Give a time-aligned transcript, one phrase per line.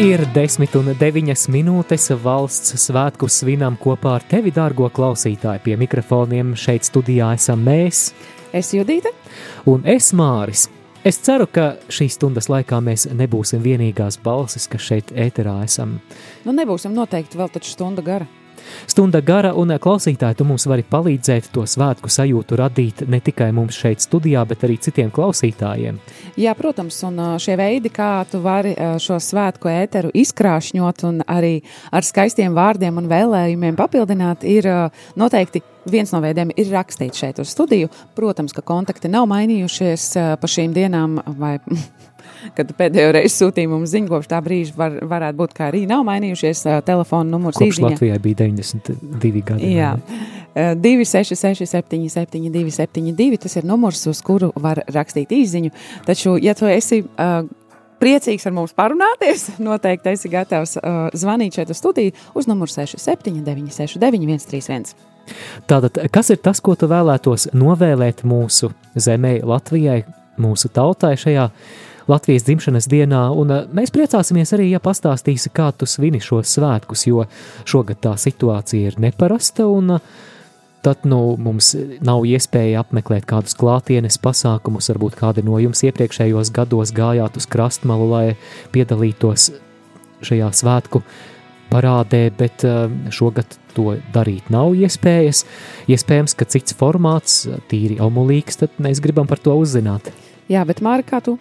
[0.00, 5.60] Ir desmit un deviņas minūtes valsts svētku svinām kopā ar tevi, dārgo klausītāji.
[5.66, 8.14] Pie mikrofoniem šeit studijā esam mēs.
[8.56, 9.12] Es Judīte.
[9.68, 10.70] Un es Māris.
[11.04, 15.98] Es ceru, ka šīs stundas laikā mēs nebūsim vienīgās balsis, kas šeit ēterā esam.
[16.46, 18.24] Nu, nebūsim noteikti vēl taču stunda gara.
[18.90, 23.78] Stunda gara un klausītāji, tu mums vari palīdzēt to svētku sajūtu radīt ne tikai mums
[23.78, 26.00] šeit studijā, bet arī citiem klausītājiem.
[26.40, 31.58] Jā, protams, un šie veidi, kā tu vari šo svētku ēteru izkrāšņot un arī
[31.92, 34.68] ar skaistiem vārdiem un vēlējumiem papildināt, ir
[35.20, 37.88] noteikti viens no veidiem ir rakstīt šeit uz studiju.
[38.16, 41.56] Protams, ka kontakti nav mainījušies pa šīm dienām vai
[42.56, 46.04] kad pēdējo reizi sūtīja mums ziņu, kopš tā brīža var, varētu būt, ka arī nav
[46.08, 47.58] mainījušies telefona numurs.
[47.60, 47.94] Kopš īziņa.
[47.94, 49.72] Latvijai bija 92 gadi.
[49.76, 49.94] Jā.
[49.96, 53.38] Uh, 266, 77, 272.
[53.38, 55.70] Tas ir numurs, uz kuru var rakstīt īsiņu.
[56.06, 57.44] Taču, ja tu esi uh,
[58.00, 63.44] priecīgs ar mums parunāties, noteikti esi gatavs uh, zvanīt šeit uz studiju uz numuru 67,
[63.46, 65.08] 969, 131.
[65.70, 70.02] Tātad, kas ir tas, ko tu vēlētos novēlēt mūsu zemē, Latvijai,
[70.40, 71.46] mūsu tautai šajā
[72.08, 77.06] Latvijas dzimšanas dienā, un eh, mēs priecāsimies arī, ja pastāstīsi, kā tu svini šos svētkus,
[77.08, 77.26] jo
[77.68, 80.12] šogad tā situācija ir neparasta, un eh,
[80.84, 86.94] tad nu, mums nav iespēja apmeklēt kādus klātienes pasākumus, varbūt kādi no jums iepriekšējos gados
[86.96, 88.24] gājāt uz krastmalu, lai
[88.72, 89.50] piedalītos
[90.24, 91.02] šajā svētku
[91.70, 95.44] parādē, bet eh, šogad to darīt nav iespējas.
[95.90, 100.10] Iespējams, ka cits formāts, tīri omulīgs, tad mēs gribam par to uzzināt.
[100.50, 101.38] Jā, bet Mārka, kā tu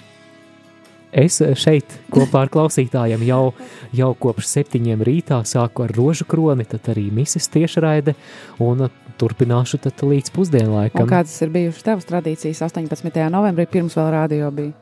[1.10, 3.54] Es šeit kopā ar klausītājiem jau,
[3.98, 8.14] jau kopš septiņiem rītā sāku ar rožu kroni, tad arī mises tiešraide
[8.62, 8.86] un
[9.20, 11.08] turpināšu tad līdz pusdienlaikam.
[11.08, 13.18] Un kādas ir bijušas tavas tradīcijas 18.
[13.34, 14.76] novembrī, pirms vēl rādio bija?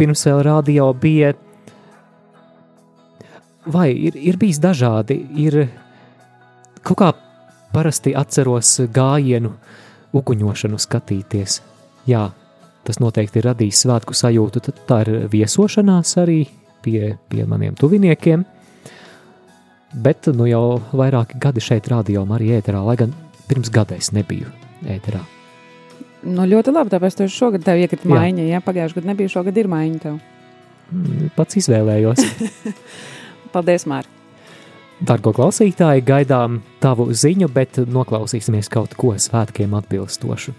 [0.00, 1.32] Pirms vēl rādio bija,
[3.72, 5.62] vai ir, ir bijis dažādi, ir
[6.84, 7.10] kaut kā
[7.72, 9.54] parasti atceros gājienu
[10.16, 11.60] uguņošanu skatīties.
[12.08, 12.28] Jā,
[12.90, 14.62] tas noteikti ir radījis svētku sajūtu.
[14.66, 16.42] Tad tā ir viesošanās arī
[16.82, 18.42] pie, pie maniem tuviniekiem.
[20.02, 23.14] Bet nu jau vairāki gadi šeit rādījā arī ēterā, lai gan
[23.50, 24.50] pirms gada es nebiju
[24.86, 25.22] ēterā.
[26.20, 28.44] Nu, ļoti labi, tāpēc tu šogad tev iekrita maiņa.
[28.44, 30.18] Ja pagājušajā gadā nebija, šogad ir maiņa tev.
[30.90, 32.24] Mm, pats izvēlējos.
[33.54, 34.18] Paldies, Mārk!
[35.00, 40.52] Dargo klausītāji, gaidām tavu ziņu, bet noklausīsimies kaut ko svētkiem atbilstošu.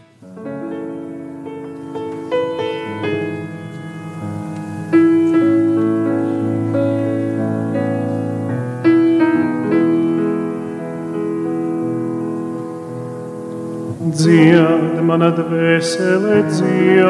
[14.21, 17.01] Dzied, mana dvēsele dzied,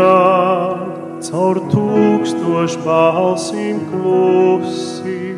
[1.27, 5.35] caur tūkstošu balsīm klusi.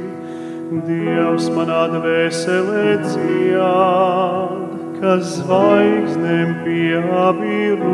[0.86, 3.58] Dievs, manā dvēsele dzied,
[5.00, 7.90] kas zvaigznēm pieabirusi.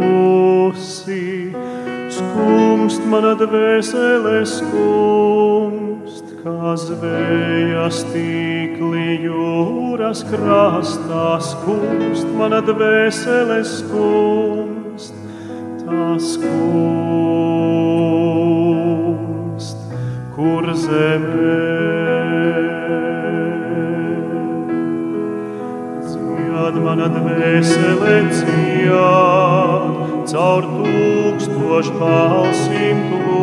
[2.20, 5.89] Skumst mana dvēsele skumst,
[6.40, 15.14] kā zvējas tīkli jūras krastā skumst, mana dvēsele skumst,
[15.82, 16.60] tā skumst,
[20.38, 21.60] kur zemē.
[26.08, 28.96] Dzied mana dvēsele dzied,
[30.32, 33.39] caur tūkstošu balsīm klusi.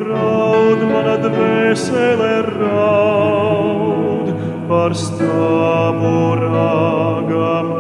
[0.01, 4.27] Raud manā dvēselē raud
[4.69, 7.73] par stāvu rāgam,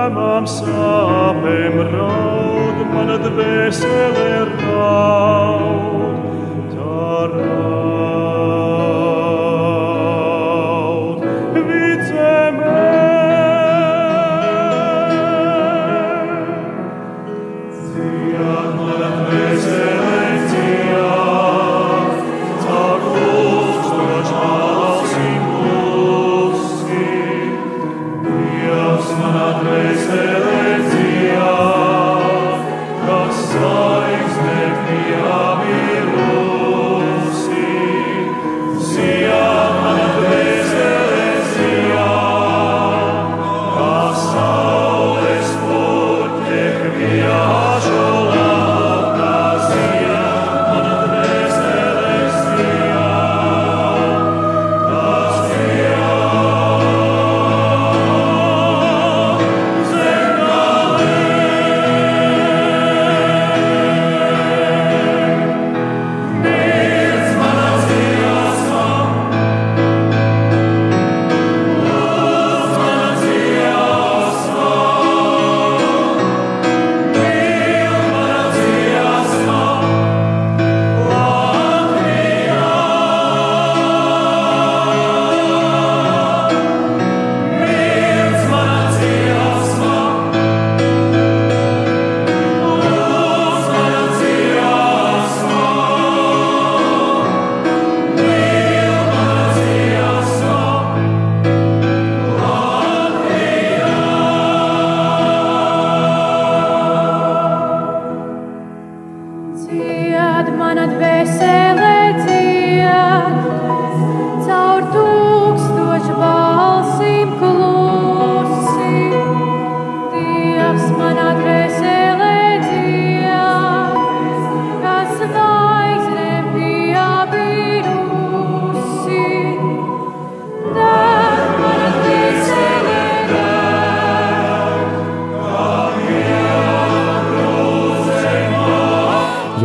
[0.00, 4.32] ēmām sāpēm raud manā dvēselē
[4.64, 6.05] raud.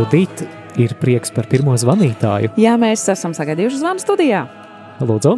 [0.02, 0.46] Edita,
[0.80, 2.52] ir prieks par pirmo zvanītāju.
[2.60, 4.42] Jā, mēs esam sagaidījuši zvanu studijā.
[5.04, 5.36] Lūdzu!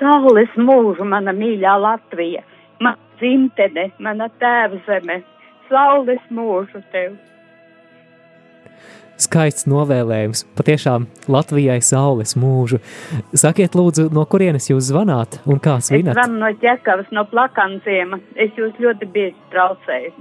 [0.00, 2.42] Saules mūžu, mana mīļā Latvija,
[2.82, 5.20] mana dzimtene, mana tēvzeme,
[5.70, 7.16] saules mūžu tev!
[9.16, 12.82] Skaists novēlējums, patiešām Latvijai saules mūžu.
[13.32, 16.18] Sakiet, lūdzu, no kurienes jūs zvanāt un kā Es svinat?
[16.18, 18.20] zvanu no ķekavas, no plakanciema.
[18.36, 20.12] Es jūs ļoti bieži traucēju.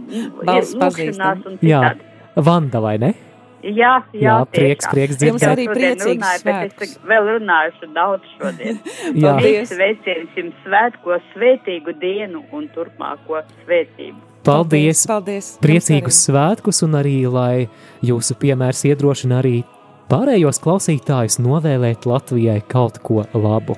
[0.50, 2.09] Lūkšanās un Jā, citādi.
[2.36, 3.14] Vanda vai ne?
[3.60, 4.92] Jā, jā, Jā, prieks, tiešām.
[4.94, 5.50] prieks Jums dzirdēt.
[5.52, 6.92] arī Šodien priecīgs runāju, bet svētkus.
[6.94, 8.78] Es vēl runāšu daudz šodien.
[9.20, 9.68] Jā, Paldies.
[9.74, 14.16] Sveiciens jums svētko, svētīgu dienu un turpmāko svētību.
[14.48, 15.02] paldies!
[15.10, 15.50] Paldies!
[15.60, 17.68] Priecīgus svētkus un arī, lai
[18.00, 19.58] jūsu piemērs iedrošina arī
[20.08, 23.76] pārējos klausītājus novēlēt Latvijai kaut ko labu.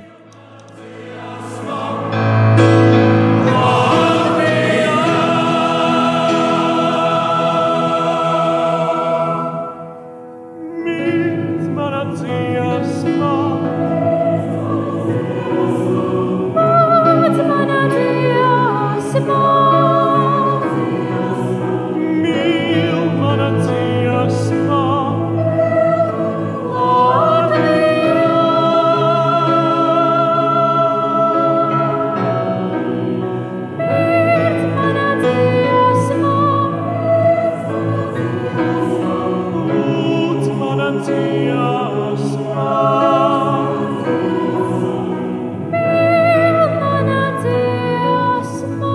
[47.42, 48.92] Dziesma.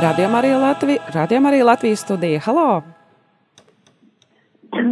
[0.00, 2.40] Radio Marija Latvija, Radio Marija Latvijas studija.
[2.40, 3.03] Halo!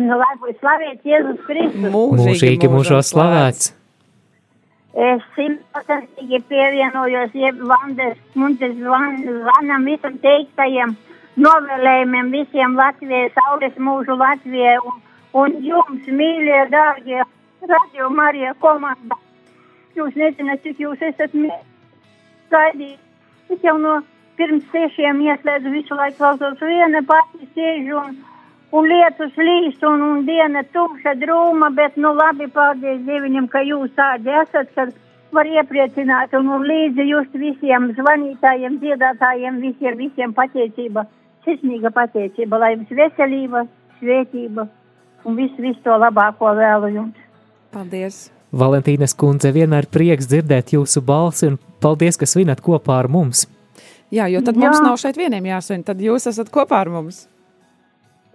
[0.09, 1.93] Lai slavēts Jēzus Kristus.
[1.93, 3.73] Mūžīgi mūžos slavēts!
[4.93, 7.33] Es simtprocentīgi pievienojos
[7.65, 10.93] Vandes Muntes zvan, zvanam visam teiktajiem
[11.41, 14.99] novēlējumiem visiem Latvijai, saules mūžu Latvijai un,
[15.33, 17.23] un jums, mīļie, dārgie,
[17.65, 19.17] radio Marija komanda.
[19.97, 21.33] Jūs nezināt, cik jūs esat
[22.53, 23.01] gaidījis.
[23.53, 24.01] Es jau no
[24.37, 28.15] pirms sešiem ieslēdzu visu laiku klausos viena pati sēžu un,
[28.73, 33.93] un lietus līst un, un diena tumša drūma, bet nu labi paldies Dieviņam, ka jūs
[33.99, 34.93] tādi esat, kad
[35.33, 41.07] var iepriecināt un, un līdzi just visiem zvanītājiem, dziedātājiem, visiem, visiem pateicība,
[41.47, 43.67] sirsnīga pateicība, lai jums veselība,
[44.01, 44.69] svētība
[45.25, 47.27] un visu, visu to labāko vēlu jums.
[47.73, 48.29] Paldies!
[48.53, 53.47] Valentīnas kundze, vienmēr prieks dzirdēt jūsu balsi un paldies, ka svinat kopā ar mums.
[54.13, 54.67] Jā, jo tad Jā.
[54.67, 57.23] mums nav šeit vieniem jāsvin, tad jūs esat kopā ar mums.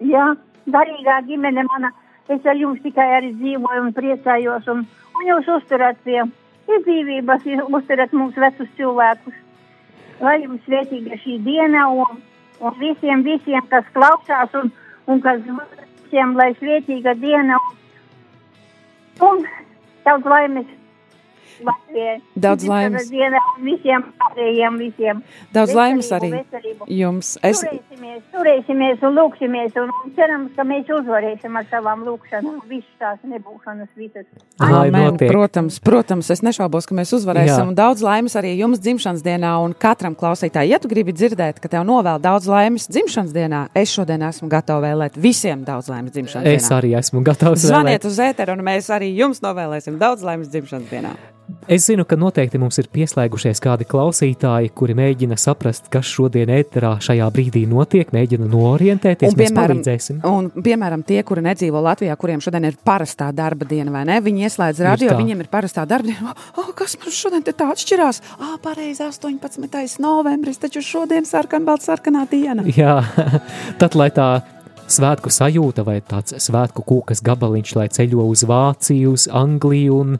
[0.03, 0.35] Jā,
[0.69, 1.89] garīgā ģimene mana,
[2.29, 4.83] es ar jums tikai arī dzīvoju un priecājos, un,
[5.15, 6.19] un jūs uzturat pie
[6.67, 9.33] izdzīvības, uzturat mums vecus cilvēkus.
[10.21, 12.21] Lai jums svētīga šī diena, un,
[12.61, 14.71] un visiem, visiem, kas klausās, un,
[15.07, 17.77] un kas visiem, lai svētīga diena, un,
[19.29, 19.45] un
[20.05, 20.69] daudz laimes
[21.67, 22.17] Latvijai.
[22.35, 23.07] Daudz laimes.
[23.63, 25.21] Visiem pārējiem, visiem.
[25.55, 26.87] Daudz laimes arī veselību.
[26.99, 27.31] jums.
[27.43, 32.59] Es, Turēsimies, turēsimies un lūksimies, un, cerams, ka mēs uzvarēsim ar savām lūkšanām.
[32.69, 34.25] Visas tās nebūšanas visas.
[34.61, 37.63] Amen, protams, protams, es nešaubos, ka mēs uzvarēsim.
[37.63, 37.67] Jā.
[37.67, 41.69] Un Daudz laimes arī jums dzimšanas dienā, un katram klausītājam, ja tu gribi dzirdēt, ka
[41.71, 46.47] tev novēl daudz laimes dzimšanas dienā, es šodien esmu gatava vēlēt visiem daudz laimes dzimšanas
[46.47, 46.77] Es dienā.
[46.81, 47.65] arī esmu gatavs.
[47.67, 48.09] Zvaniet vēlēt.
[48.09, 51.13] uz ēteru, un mēs arī jums novēlēsim daudz laimes dzimšanas dienā.
[51.67, 56.93] Es zinu, ka noteikti mums ir pieslēgušies kādi klausītāji, kuri mēģina saprast, kas šodien ēterā
[57.03, 59.35] šajā brīdī notiek, mēģina noorientēties.
[59.39, 60.19] Mēs palīdzēsim.
[60.27, 64.19] un, piemēram, tie, kuri nedzīvo Latvijā, kuriem šodien ir parastā darba diena, vai ne?
[64.23, 66.35] Viņi ieslēdz radio, viņiem ir parastā darba diena.
[66.59, 68.21] Oh, kas man šodien te tā atšķirās?
[68.39, 69.99] Ah, pareizi, 18.
[70.03, 72.67] novembris, taču šodien sarkanbalts sarkanā diena.
[72.75, 72.99] Jā,
[73.79, 74.29] tad, lai tā
[74.87, 80.19] svētku sajūta vai tāds svētku kūkas gabaliņš, lai ceļo uz Vāciju, uz Angliju un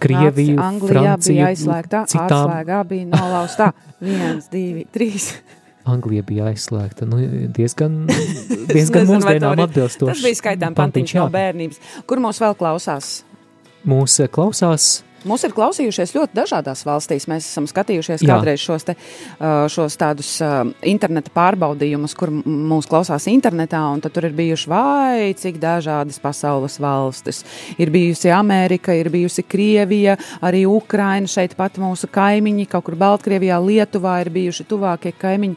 [0.00, 2.30] Krieviju, Anglijā Franciju, bija aizslēgta, citām.
[2.30, 3.70] atslēgā bija nolaustā.
[4.04, 5.30] Viens, divi, trīs.
[5.84, 7.06] Anglija bija aizslēgta.
[7.08, 7.20] Nu,
[7.54, 8.04] diezgan
[8.72, 10.12] diezgan Nezinu, mūsdienām atbilstoši.
[10.14, 11.82] Tas bija skaitām pantiņš no bērnības.
[12.08, 13.18] Kur mūs vēl klausās?
[13.84, 17.24] Mūs eh, klausās Mūs ir klausījušies ļoti dažādās valstīs.
[17.30, 18.34] Mēs esam skatījušies Jā.
[18.34, 18.96] kādreiz šos, te,
[19.72, 20.34] šos tādus
[20.84, 27.42] interneta pārbaudījumus, kur mūs klausās internetā, un tur ir bijuši vai cik dažādas pasaules valstis.
[27.80, 33.60] Ir bijusi Amerika, ir bijusi Krievija, arī Ukraina, šeit pat mūsu kaimiņi, kaut kur Baltkrievijā,
[33.64, 35.56] Lietuvā ir bijuši tuvākie kaimiņi.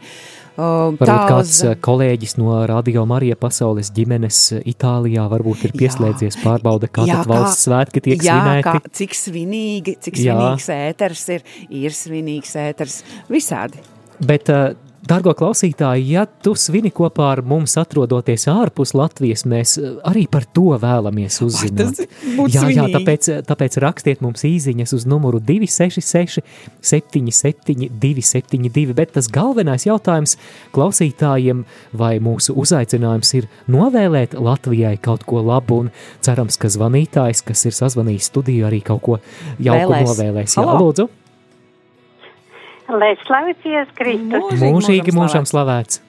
[0.58, 5.80] Varbūt kāds uz- uh, kolēģis no Radio Marija pasaules ģimenes uh, Itālijā varbūt ir Jā.
[5.84, 8.66] pieslēdzies pārbauda, kā Jā, valsts svētki tiek jā, svinēti.
[8.66, 10.34] Kā, cik svinīgi, cik Jā.
[10.34, 13.84] svinīgs ēters ir, ir svinīgs ēters visādi.
[14.26, 14.74] Bet, uh,
[15.08, 20.46] dārgo klausītāji, ja tu svini kopā ar mums, atrodoties ārpus Latvijas, mēs uh, arī par
[20.56, 21.98] to vēlamies uzzināt.
[21.98, 22.96] tas būtu jā, jā, svinīgi.
[22.98, 26.42] tāpēc, tāpēc rakstiet mums īsiņas uz numuru 266,
[26.82, 28.96] 77, 272.
[28.98, 30.38] Bet tas galvenais jautājums
[30.76, 31.64] klausītājiem,
[31.98, 35.94] vai mūsu uzaicinājums ir novēlēt Latvijai kaut ko labu, un
[36.26, 39.22] cerams, ka zvanītājs, kas ir sazvanījis studiju, arī kaut ko
[39.60, 40.12] jauku Vēlēs.
[40.12, 40.58] novēlēs.
[40.58, 40.88] Jā, Halo!
[40.88, 41.10] lūdzu!
[42.88, 44.32] Lai slavēties Kristus.
[44.32, 46.02] Mūžīgi Mūžīgi mūžam slavēts!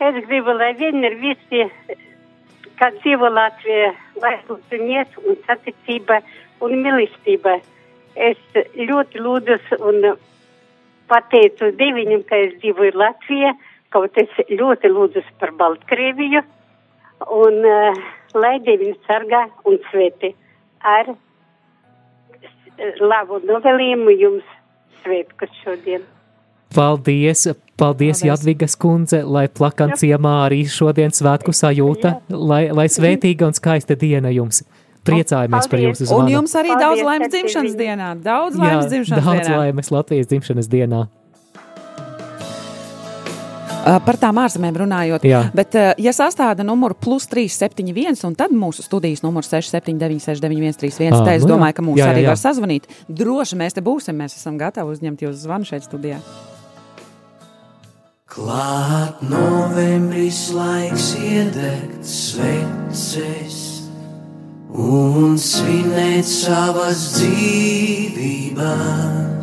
[0.00, 1.64] Es gribu, lai vienmēr visi,
[2.78, 3.90] kā dzīvo Latvijā,
[4.22, 6.20] lai būtu miers un saticība
[6.64, 7.56] un mīlestība.
[8.14, 8.38] Es
[8.78, 9.58] ļoti lūdzu
[9.90, 9.98] un
[11.10, 13.52] pateicu Dievam, ka es dzīvoju Latvijā,
[13.94, 16.44] kaut es ļoti lūdzu par Baltkrieviju.
[17.34, 17.98] Un uh,
[18.38, 20.30] lai Dievs sargā un sveti
[20.86, 21.10] ar
[22.38, 24.46] s- labu novēlījumu jums
[25.04, 26.02] svētkus šodien.
[26.74, 27.46] Paldies,
[27.78, 28.24] paldies, Paldies.
[28.28, 34.28] Jadvigas kundze, lai plakan ciemā arī šodien svētku sajūta, lai, lai svētīga un skaista diena
[34.34, 34.62] jums.
[35.08, 36.02] Priecājamies par Paldies.
[36.02, 36.32] jūsu Un zvanu.
[36.34, 38.08] jums arī Paldies, daudz laimes dzimšanas dienā.
[38.20, 39.56] Daudz Jā, laimes dzimšanas daudz dienā.
[39.62, 41.06] laimes Latvijas dzimšanas dienā.
[43.78, 45.22] Uh, Par tām ārzemēm runājot.
[45.28, 45.40] Jā.
[45.56, 51.14] Bet, uh, ja sastāda numuru plus 371, un tad mūsu studijas numurs 679, 691, 31,
[51.14, 51.52] Ā, tad es nu jā.
[51.54, 52.30] domāju, ka mūs Jā, jā, arī jā.
[52.34, 52.82] var sazvanīt.
[53.08, 56.18] Droši mēs te būsim, mēs esam gatavi uzņemt jūsu zvanu šeit studijā.
[58.28, 63.56] Klāt novembris laiks iedegt sveces
[64.68, 69.37] un svinēt savas dzīvības.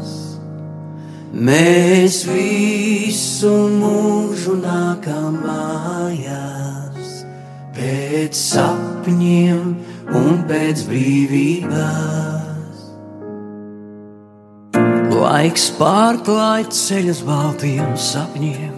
[1.36, 7.10] Mēs visu mūžu nākam mājās,
[7.76, 9.74] pēc sapņiem
[10.16, 12.86] un pēc brīvības.
[15.12, 18.76] Laiks pārklāj ceļus baltiem sapņiem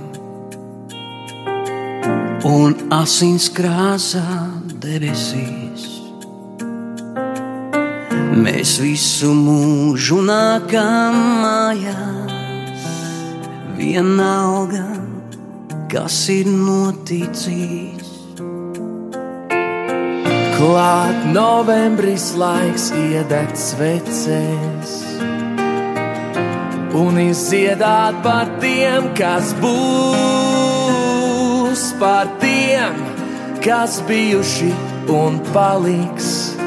[2.48, 4.26] un asins krāsā
[4.82, 5.86] debesīs.
[8.38, 12.37] Mēs visu mūžu nākam mājās,
[13.78, 14.88] vienalga,
[15.92, 18.08] kas ir noticis.
[20.58, 24.96] Klāt novembris laiks iedegt sveces
[26.98, 30.64] un izdziedāt par tiem, kas būs,
[32.02, 32.96] par tiem,
[33.62, 34.72] kas bijuši
[35.14, 36.58] un paliks,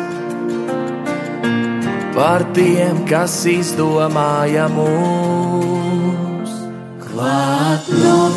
[2.14, 5.69] par tiem, kas izdomāja mūs.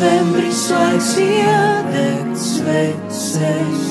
[0.04, 3.84] Novembris laiks iedegt sveces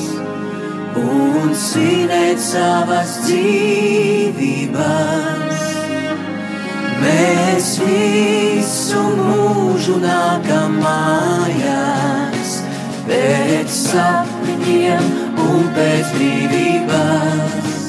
[0.94, 4.78] un svinēt savas dzīvības.
[7.02, 12.62] Mēs visu mūžu nākam mājās,
[13.10, 15.04] pēc sapņiem
[15.50, 17.82] un pēc brīvības.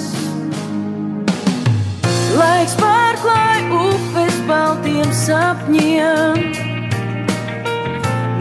[2.40, 6.63] Laiks pārklāj upes baltiem sapņiem.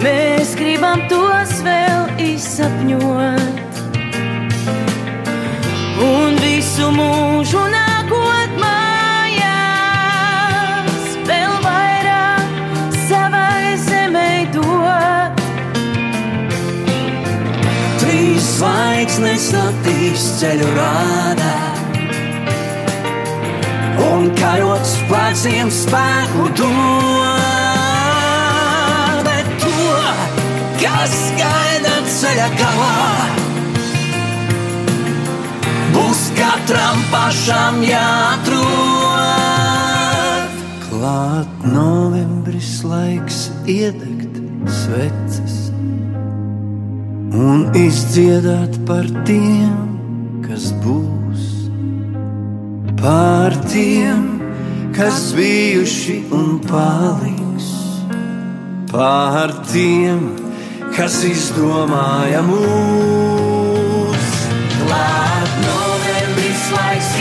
[0.03, 3.77] Mēs gribam tos vēl izsapņot.
[6.03, 9.85] Un visu mūžu nākot mājās,
[11.29, 12.43] vēl vairāk
[13.05, 15.39] savai zemē dot.
[18.03, 21.55] Trīs zvaigznes naktīs ceļu rādā.
[24.11, 27.32] Un karots spēciem spēku dod,
[30.83, 33.27] kas gaida ceļa galā,
[35.93, 38.63] būs katram pašam jāatrod.
[40.83, 44.41] Klāt novembris laiks iedegt
[44.81, 45.57] sveces
[47.33, 49.97] un izdziedāt par tiem,
[50.43, 51.49] kas būs,
[52.99, 54.23] par tiem,
[54.95, 57.71] kas bijuši un paliks,
[58.91, 60.42] par tiem, kas
[61.25, 64.33] izdomāja mūs.
[64.75, 67.12] Klāt novembris laiks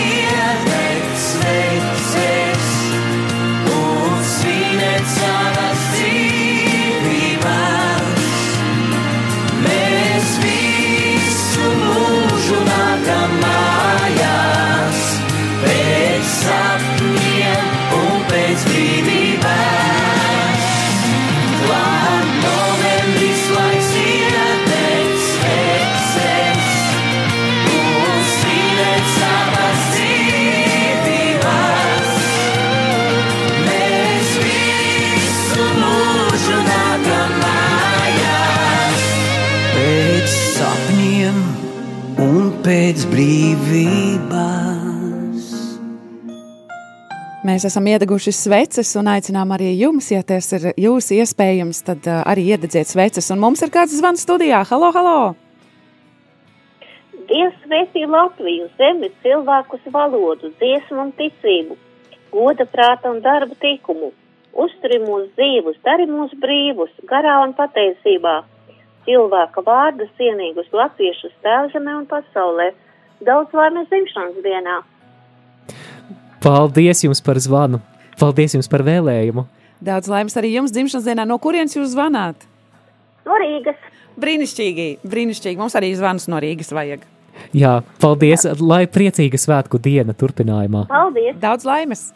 [43.22, 44.30] cerības.
[47.42, 52.52] Mēs esam iedeguši sveces un aicinām arī jums, ja tas ir jūsu iespējams, tad arī
[52.54, 53.30] iededziet sveces.
[53.34, 54.62] Un mums ir kāds zvans studijā.
[54.70, 55.16] Halo, halo!
[57.30, 61.78] Dievs svētī Latviju, zemi, cilvēkus, valodu, dziesmu un ticību,
[62.34, 64.12] goda prāta un darba tikumu.
[64.52, 68.42] Uzturi mūs dzīvus, dari mūs brīvus, garā un pateicībā.
[69.06, 72.72] Cilvēka vārdu cienīgus latviešus tēvzemē un pasaulē.
[73.22, 74.80] Daudz laimes dzimšanas dienā!
[76.42, 77.78] Paldies jums par zvanu!
[78.18, 79.46] Paldies jums par vēlējumu!
[79.82, 81.26] Daudz laimes arī jums dzimšanas dienā.
[81.28, 82.46] No kurienes jūs zvanāt?
[83.26, 83.78] No Rīgas!
[84.22, 85.58] Brīnišķīgi, brīnišķīgi.
[85.60, 87.06] Mums arī zvans no Rīgas vajag.
[87.56, 88.44] Jā, paldies!
[88.60, 90.88] Lai priecīga svētku diena turpinājumā!
[90.90, 91.38] Paldies!
[91.42, 92.08] Daudz laimes!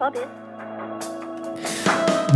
[0.00, 0.45] Paldies!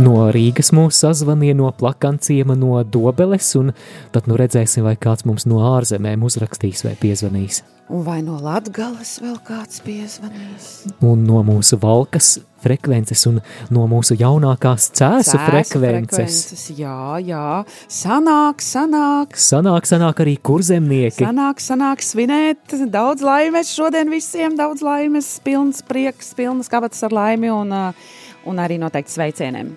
[0.01, 3.69] No Rīgas mūs sazvanīja no plakanciema no Dobeles, un
[4.13, 7.59] tad nu redzēsim, vai kāds mums no ārzemēm uzrakstīs vai piezvanīs.
[7.91, 10.69] Un vai no Latgales vēl kāds piezvanīs?
[11.05, 13.41] Un no mūsu valkas frekvences un
[13.73, 16.63] no mūsu jaunākās cēsu Cēsu frekvences.
[16.79, 17.43] Jā, jā.
[17.91, 19.37] Sanāk, sanāk.
[19.37, 21.27] Sanāk, sanāk arī kurzemnieki.
[21.27, 22.73] Sanāk, sanāk svinēt.
[22.89, 28.11] Daudz laimes šodien visiem, daudz laimes, pilns prieks, pilnas kabatas ar laimi un, uh,
[28.49, 29.73] un arī noteikti sveicieniem.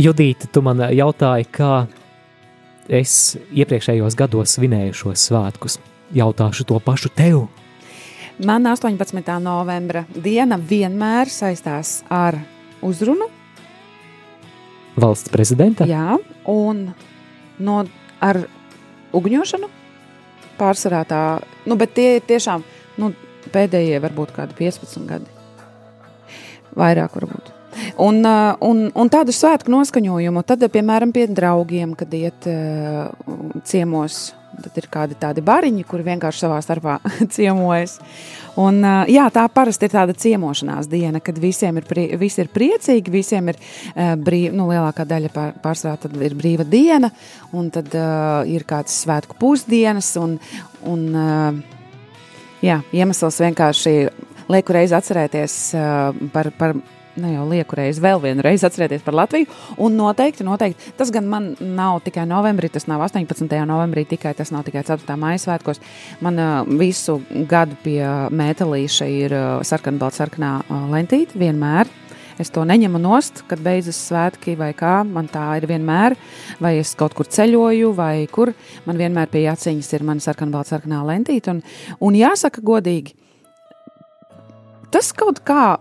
[0.00, 1.86] Judīte, tu man jautāji, kā
[2.90, 5.78] es iepriekšējos gados svinēju šos svētkus.
[6.14, 7.44] Jautāšu to pašu tev.
[8.40, 9.20] Man 18.
[9.44, 12.38] novembra diena vienmēr saistās ar
[12.82, 13.28] uzrunu.
[15.00, 15.86] Valsts prezidenta?
[15.86, 16.16] Jā,
[16.48, 16.88] un
[17.60, 17.76] no,
[18.20, 18.40] ar
[19.16, 19.68] ugņošanu
[20.58, 21.22] pārsvarā tā,
[21.68, 22.64] nu, bet tie ir tiešām
[23.00, 23.12] nu,
[23.52, 25.38] pēdējie varbūt kādi 15 gadi.
[26.76, 27.59] Vairāk varbūt.
[28.00, 33.10] Un, uh, un, un tādu svētku noskaņojumu, tad, piemēram, pie draugiem, kad iet uh,
[33.66, 34.30] ciemos,
[34.60, 36.98] tad ir kādi tādi bariņi, kuri vienkārši savā starpā
[37.34, 37.98] ciemojas.
[38.60, 42.50] Un, uh, jā, tā parasti ir tāda ciemošanās diena, kad visiem ir, prie, visi ir
[42.52, 43.60] priecīgi, visiem ir
[44.20, 47.12] brīva, nu, lielākā daļa pār, pārsvarā ir brīva diena,
[47.56, 50.36] un tad uh, ir kāds svētku pusdienas, un,
[50.90, 51.78] un uh,
[52.64, 53.94] jā, iemesls vienkārši
[54.50, 56.74] lieku reizi atcerēties uh, par, par
[57.20, 59.48] ne jau lieku reizi, vēl vienu reizi atcerēties par Latviju.
[59.82, 63.48] Un noteikti, noteikti, tas gan man nav tikai novembrī, tas nav 18.
[63.68, 65.16] novembrī, tikai tas nav tikai 4.
[65.20, 65.82] maija svētkos.
[66.24, 67.20] Man uh, visu
[67.50, 68.02] gadu pie
[68.36, 71.90] mētelīša ir uh, sarkanbalta sarkanā uh, lentīte vienmēr.
[72.40, 75.02] Es to neņemu nost, kad beidzas svētki vai kā.
[75.04, 76.16] Man tā ir vienmēr,
[76.62, 78.54] vai es kaut kur ceļoju, vai kur.
[78.86, 81.52] Man vienmēr pie aciņas ir mana sarkanbalta sarkanā lentīte.
[81.52, 81.60] Un,
[82.00, 83.12] un jāsaka godīgi,
[84.94, 85.74] tas kaut kā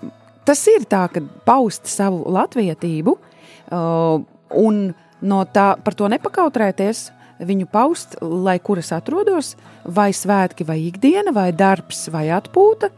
[0.49, 4.21] tas ir tā, ka paust savu latvietību uh,
[4.57, 4.79] un
[5.21, 7.09] no tā, par to nepakautrēties,
[7.45, 9.53] viņu paust, lai kur es atrodos,
[9.85, 12.89] vai svētki, vai ikdiena, vai darbs, vai atpūta,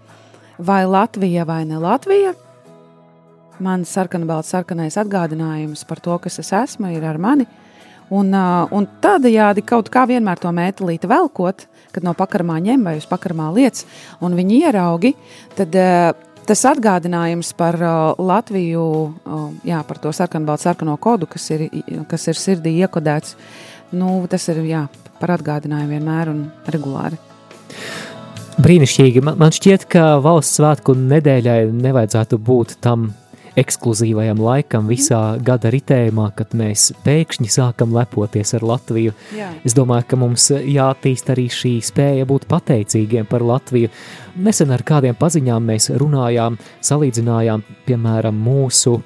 [0.62, 2.34] vai Latvija, vai ne Latvija.
[3.62, 7.46] Mans sarkanbalts, sarkanais atgādinājums par to, kas es esmu, ir ar mani.
[8.12, 12.98] Un, uh, un tādējādi kaut kā vienmēr to mētelīti velkot, kad no pakarmā ņem vai
[13.00, 13.86] uz pakarmā liec,
[14.24, 15.14] un viņi ieraugi,
[15.56, 16.12] tad uh,
[16.52, 21.70] tas atgādinājums par uh, Latviju, uh, jā, par to sarkanbaltu sarkano kodu, kas ir,
[22.12, 23.38] kas ir sirdī iekodēts,
[23.96, 24.86] nu, tas ir jā,
[25.22, 27.20] par atgādinājumu vienmēr un regulāri.
[28.62, 29.24] Brīnišķīgi.
[29.24, 33.14] Man šķiet, ka valsts svētku nedēļai nevajadzētu būt tam
[33.60, 39.16] ekskluzīvajam laikam visā gada ritējumā, kad mēs pēkšņi sākam lepoties ar Latviju.
[39.36, 39.50] Jā.
[39.68, 43.92] Es domāju, ka mums jātīst arī šī spēja būt pateicīgiem par Latviju.
[44.42, 49.00] Nesen ar kādiem paziņām mēs runājām, salīdzinājām, piemēram, mūsu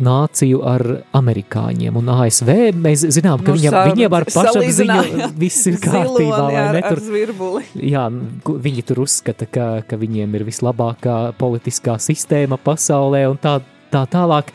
[0.00, 0.82] nāciju ar
[1.16, 2.50] amerikāņiem un ASV.
[2.74, 6.82] Mēs zinām, ka Nu, viņam, viņiem ar pašapziņu viss ir kārtībā, vai ar- ne?
[6.90, 7.62] ar zvirbuli.
[7.92, 8.04] Jā,
[8.44, 13.60] gu- viņi tur uzskata, ka, ka viņiem ir vislabākā politiskā sistēma pasaulē un tā,
[13.92, 14.50] tā tālāk,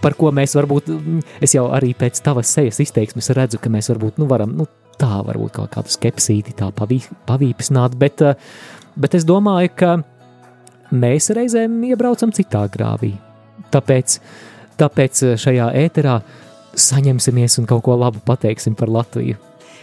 [0.00, 3.90] par ko mēs varbūt, mm, es jau arī pēc tavas sejas izteiksmes redzu, ka mēs
[3.92, 4.66] varbūt, nu, varam, nu,
[4.98, 8.34] tā varbūt kaut kādu skepsīti tā pavī, pavīpsnāt, bet, eh,
[8.96, 9.96] bet es domāju, ka
[10.92, 13.14] mēs reizēm iebraucam citā grāvī.
[13.72, 14.18] Tāpēc,
[14.80, 16.20] tāpēc šajā ēterā
[16.78, 19.38] saņemsimies un kaut ko labu pateiksim par Latviju.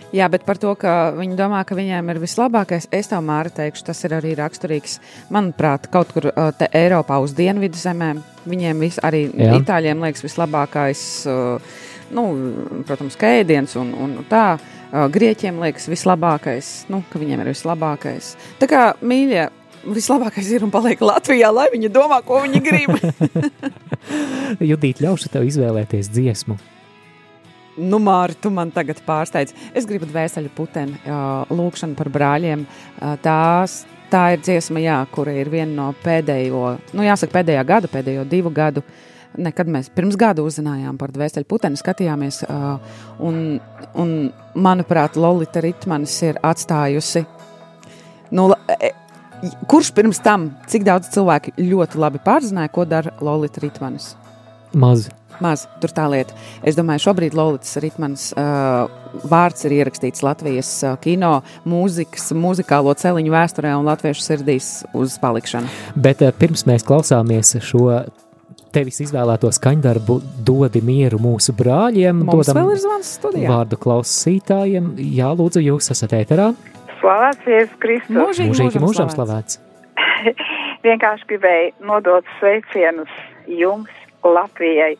[0.09, 3.83] Jā, bet par to, ka viņi domā, ka viņiem ir vislabākais, es tev māri teikšu,
[3.91, 4.97] tas ir arī raksturīgs.
[5.29, 9.53] Manuprāt, kaut kur uh, te Eiropā uz dienvidu zemēm viņiem vis, arī Jā.
[9.59, 11.77] Itāļiem liekas vislabākais, uh,
[12.17, 12.25] nu,
[12.89, 14.57] protams, kēdiens un, un tā.
[14.89, 18.31] Grieķiem liekas vislabākais, nu, ka viņiem ir vislabākais.
[18.57, 19.43] Tā kā mīļie,
[19.85, 22.95] vislabākais ir un paliek Latvijā, lai viņi domā, ko viņi grib.
[24.71, 26.57] Judīt, ļaušu tev izvēlēties dziesmu.
[27.79, 29.53] Nu, Mārta, tu man tagad pārsteidz.
[29.77, 30.97] Es gribu dvēseli puteni,
[31.53, 32.65] lūkšanu par brāļiem.
[33.23, 38.25] Tās, tā ir dziesma, jā, kura ir viena no pēdējo, nu jāsaka, pēdējā gada, pēdējo
[38.29, 38.83] divu gadu.
[39.39, 42.41] Nekad mēs pirms gada uzzinājām par dvēseli puteni, skatījāmies,
[43.23, 43.59] un,
[44.01, 44.15] un,
[44.57, 47.23] manuprāt, Lolita Ritmanis ir atstājusi.
[48.35, 48.89] Nu, e,
[49.69, 54.13] kurš pirms tam, cik daudz cilvēki ļoti labi pārzināja, ko dara Lolita Ritmanis?
[54.73, 55.07] Maz.
[55.39, 56.35] Maz, tur tā lieta.
[56.67, 58.89] Es domāju, šobrīd Lorijas Ritmans uh,
[59.31, 61.37] vārds ir ierakstīts Latvijas uh, kino,
[61.69, 65.71] mūzikas, muzikālo celiņu vēsturē un latviešu sirdīs uz palikšanu.
[65.95, 67.85] Bet eh, pirms mēs klausāmies šo
[68.75, 73.49] tevis izvēlēto skaņdarbu, dodi mieru mūsu brāļiem, Mums dodam vēl ir zvans studijā.
[73.49, 74.91] vārdu klausītājiem.
[75.15, 76.51] Jā, lūdzu, jūs esat ēterā.
[77.09, 78.13] Slavēts Jēzus Kristus.
[78.13, 79.57] Mūžīgi, Mūžīgi mūžam slavēts.
[80.85, 83.13] Vienkārši gribēju nodot sveicienus
[83.49, 83.89] jums,
[84.21, 84.91] Latvijai.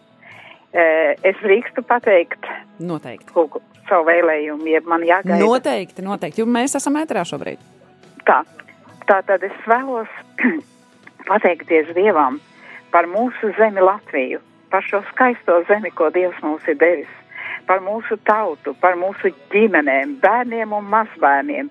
[0.73, 2.49] Eh, Es drīkstu pateikt
[2.81, 3.29] Noteikti.
[3.33, 5.37] kaut ko savu vēlējumu, ja man jāgaida.
[5.41, 6.41] Noteikti, noteikti.
[6.41, 7.61] Jo mēs esam ēterā šobrīd.
[8.25, 8.41] Tā,
[9.09, 10.09] tā tad es vēlos
[11.29, 12.39] pateikties Dievam
[12.93, 14.41] par mūsu zemi Latviju,
[14.73, 17.13] par šo skaisto zemi, ko Dievs mums ir devis,
[17.69, 21.69] par mūsu tautu, par mūsu ģimenēm, bērniem un mazbērniem,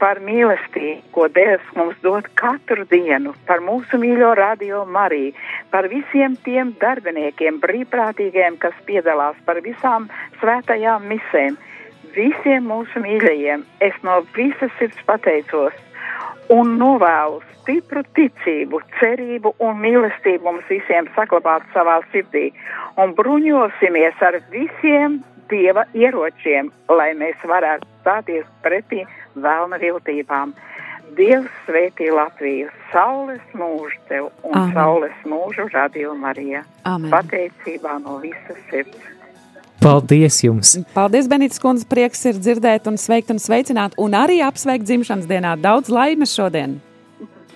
[0.00, 5.34] par mīlestību, ko Dievs mums dod katru dienu, par mūsu mīļo radio Mariju,
[5.74, 10.08] par visiem tiem darbiniekiem, brīvprātīgiem, kas piedalās, par visām
[10.40, 11.60] svētajām misēm,
[12.16, 13.66] visiem mūsu mīļajiem.
[13.84, 15.76] Es no visas sirds pateicos
[16.52, 22.50] un novēlu stipru ticību, cerību un mīlestību mums visiem saglabāt savā sirdī
[23.00, 29.04] un bruņosimies ar visiem dieva ieročiem, lai mēs varētu stāties pretī
[29.34, 30.54] vēlna viltībām.
[31.14, 34.72] Dievs svētī Latviju, saules mūžu tev un Āmen.
[34.74, 36.64] saules mūžu radio Marija.
[36.84, 37.10] Amen.
[37.12, 39.12] Pateicībā no visas sirds.
[39.84, 40.78] Paldies jums!
[40.94, 41.84] Paldies, Benītas kundze.
[41.84, 43.94] Prieks ir dzirdēt un sveikt un sveicināt.
[44.00, 45.54] Un arī apsveikt dzimšanas dienā.
[45.60, 46.78] Daudz laimes šodien.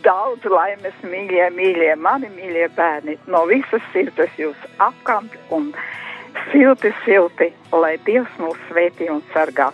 [0.05, 3.16] Daudz laimes, mīļie, mīļie, mani mīļie bērni.
[3.33, 5.72] No visas sirds jūs apkampi un
[6.53, 9.70] silti, silti, lai Dievs mūs svētī un sargā.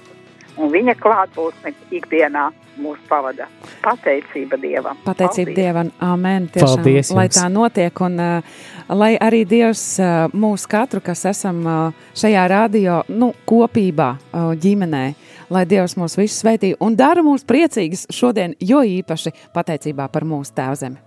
[0.55, 3.47] Un viņa klātbūtne ikdienā mūs pavada.
[3.83, 4.99] Pateicība Dievam.
[5.05, 5.59] Pateicība Paldies.
[5.59, 6.49] Dievam, amen.
[6.55, 7.39] Tiešām, Paldies lai jums.
[7.39, 8.55] tā notiek, un uh,
[8.89, 15.05] lai arī Dievs uh, mūs katru, kas esam uh, šajā radio nu, kopībā, uh, ģimenē,
[15.55, 20.55] lai Dievs mūs visus svētī un dara mūs priecīgus šodien, jo īpaši pateicībā par mūsu
[20.55, 21.03] tēvzemi.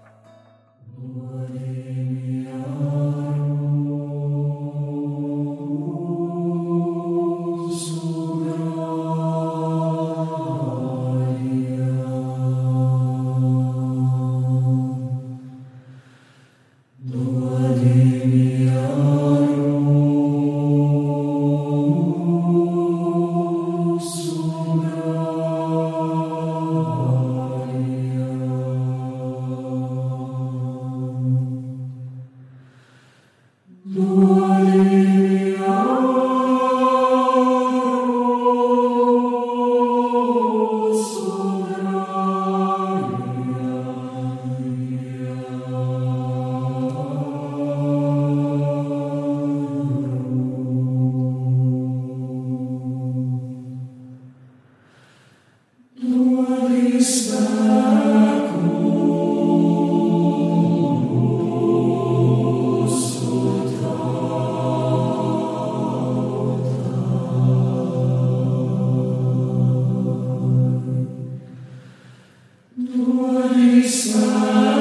[74.29, 74.76] Christ.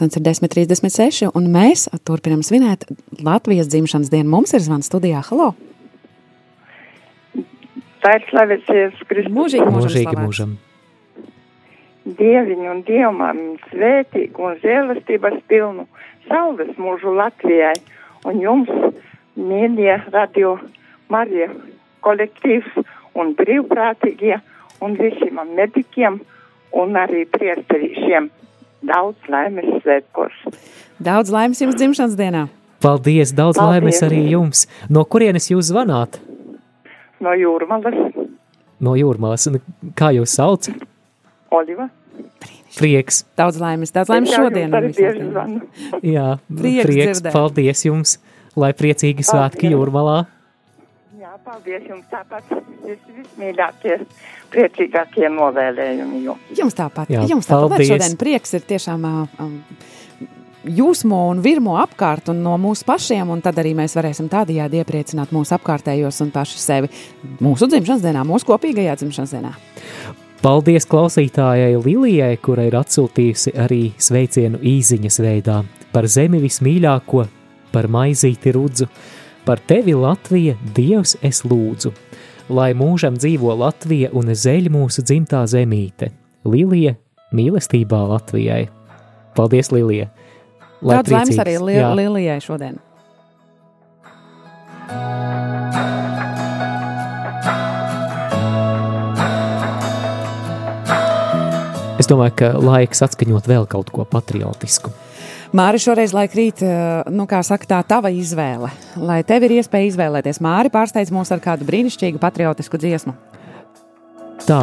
[0.00, 2.86] Pūkstens ir 10.36, un mēs turpinam svinēt
[3.20, 4.30] Latvijas dzimšanas dienu.
[4.32, 5.20] Mums ir zvans studijā.
[5.26, 5.50] Halo!
[8.00, 9.34] Tā ir slavēties Kristus.
[9.36, 10.24] Mūžīgi, mūžam Mūžīgi slavēts.
[10.24, 10.56] mūžam.
[12.16, 15.84] Dieviņu un dievmām svētīgu un žēlastības pilnu
[16.30, 17.76] saules mūžu Latvijai
[18.24, 18.72] un jums,
[19.36, 20.56] mīļie radio
[21.12, 21.52] Marija
[22.00, 22.80] kolektīvs
[23.20, 24.40] un brīvprātīgie
[24.80, 26.22] un visiem medikiem
[26.72, 28.32] un arī priesterīšiem.
[28.86, 30.32] Daudz laimes svētkos.
[31.04, 32.46] Daudz laimes jums dzimšanas dienā!
[32.80, 33.82] Paldies, daudz Paldies.
[33.82, 34.62] laimes arī jums.
[34.88, 36.16] No kurienes jūs zvanāt?
[37.20, 37.98] No jūrmalas,
[38.80, 39.44] No jūrmālas.
[39.50, 39.58] Un
[39.92, 40.70] Kā jūs sauc?
[41.52, 41.90] Oliva.
[42.78, 43.24] Prieks.
[43.36, 44.72] Daudz laimes, daudz laimes šodien!
[46.00, 47.20] Jā, Prieks prieks.
[47.20, 47.32] dzirdēt.
[47.34, 48.16] Paldies jums.
[48.56, 50.24] Lai priecīgi svētki jūrmalā.
[51.20, 52.48] Jā, paldies jums tāpat.
[52.86, 53.98] Vis, vismīļākie,
[54.52, 56.52] priecīgākie novēlējumi jums.
[56.58, 57.76] Jums tāpat, Jā, jums tāpat.
[57.76, 57.92] Paldies.
[57.94, 59.56] šodien prieks ir tiešām um,
[60.64, 65.32] jūsmo un virmo apkārt un no mūsu pašiem, un tad arī mēs varēsim tādējādi iepriecināt
[65.34, 66.90] mūsu apkārtējos un paši sevi
[67.40, 69.54] mūsu dzimšanas dienā, mūsu kopīgajā dzimšanas dienā.
[70.40, 75.58] Paldies klausītājai Lilijai, kura ir atsūtījusi arī sveicienu īziņas veidā
[75.92, 77.26] par zemi vismīļāko,
[77.74, 78.88] par maizīti rudzu,
[79.44, 81.92] par tevi Latvija, Dievs es lūdzu.
[82.50, 86.08] Lai mūžam dzīvo Latvija un zeļ mūsu dzimtā zemīte.
[86.42, 86.96] Lilija
[87.30, 88.64] mīlestībā Latvijai.
[89.38, 90.08] Paldies, Lilija!
[90.82, 91.90] Daudz laimes arī li jā.
[91.94, 92.80] Lilijai šodien.
[102.02, 104.90] Es domāju, ka laiks atskaņot vēl kaut ko patriotisku.
[105.50, 108.70] Māri, šoreiz laik rīt, eh, nu, kā saka, tā tava izvēle.
[108.96, 113.14] Lai tev ir iespēja izvēlēties, Māri pārsteidz mūs ar kādu brīnišķīgu patriotisku dziesmu.
[114.46, 114.60] Tā,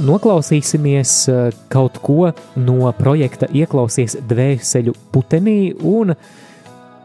[0.00, 6.14] noklausīsimies eh, kaut ko no projekta Ieklausies dvēseļu putenī un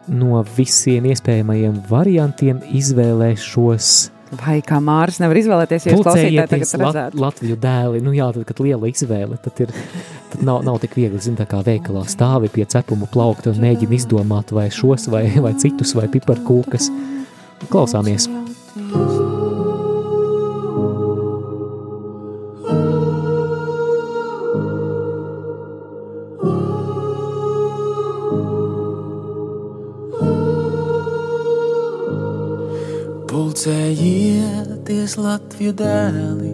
[0.07, 3.91] no visiem iespējamajiem variantiem izvēlēšos
[4.37, 7.21] Vai kā Māris nevar izvēlēties, ja klausītāji tagad Pulcējieties Lat redzētu?
[7.23, 8.01] Latviju dēli.
[8.05, 9.73] Nu jā, tad, kad liela izvēle, tad ir,
[10.33, 13.97] tad nav, nav tik viegli, zin, tā kā veikalā stāvi pie cepumu plaukta un mēģina
[13.97, 16.91] izdomāt vai šos vai, vai citus vai piparkūkas.
[17.73, 18.29] Klausāmies!
[18.29, 19.28] Pulcējieties
[35.19, 36.49] Latviju dēli,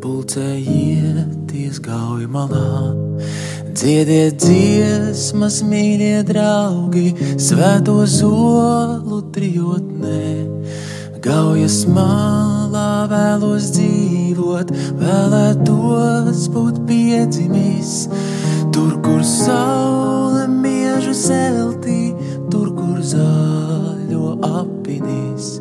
[0.00, 2.94] pulcējieties gauju malā.
[3.76, 10.30] Dziediet dziesmas, mīļie draugi, svēto zolu trijotnē.
[11.26, 18.06] Gaujas malā vēlos dzīvot, vēlētos būt piedzimis.
[18.72, 22.14] Tur, kur saule miežu seltī,
[22.48, 25.58] tur, kur zaļo apvidīs.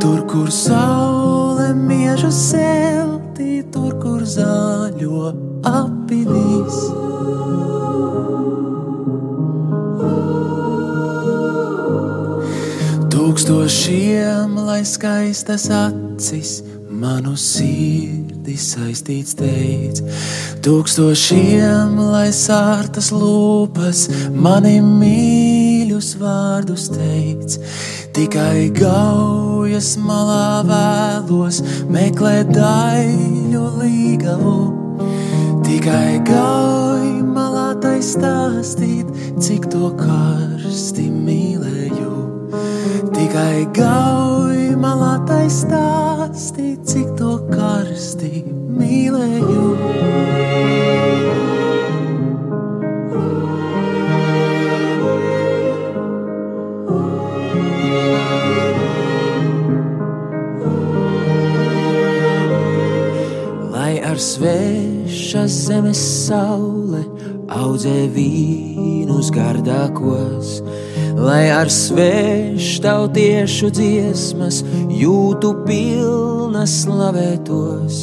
[0.00, 5.32] Tur, kur saule miežu seltī, tur, kur zaļo
[5.68, 6.78] apvidīs.
[13.12, 20.02] Tūkstošiem, lai skaistas acis, manu sirdi saistīts teic.
[20.62, 24.04] Tūkstošiem, lai sārtas lūpas,
[24.36, 24.78] mani
[26.02, 27.58] mīļus vārdus teic.
[28.12, 34.58] Tikai gaujas malā vēlos meklēt daļu līgavu.
[35.62, 39.06] Tikai gauj malā tai stāstīt,
[39.38, 42.50] cik to karsti mīlēju.
[43.14, 51.01] Tikai gauj malā tai stāstīt, cik to karsti mīlēju.
[64.12, 67.00] Ar svešas zemes saule
[67.48, 70.58] audzē vīnus gardākos,
[71.16, 74.58] lai ar svešu tautiešu dziesmas
[74.92, 78.02] jūtu pilnas slavētos.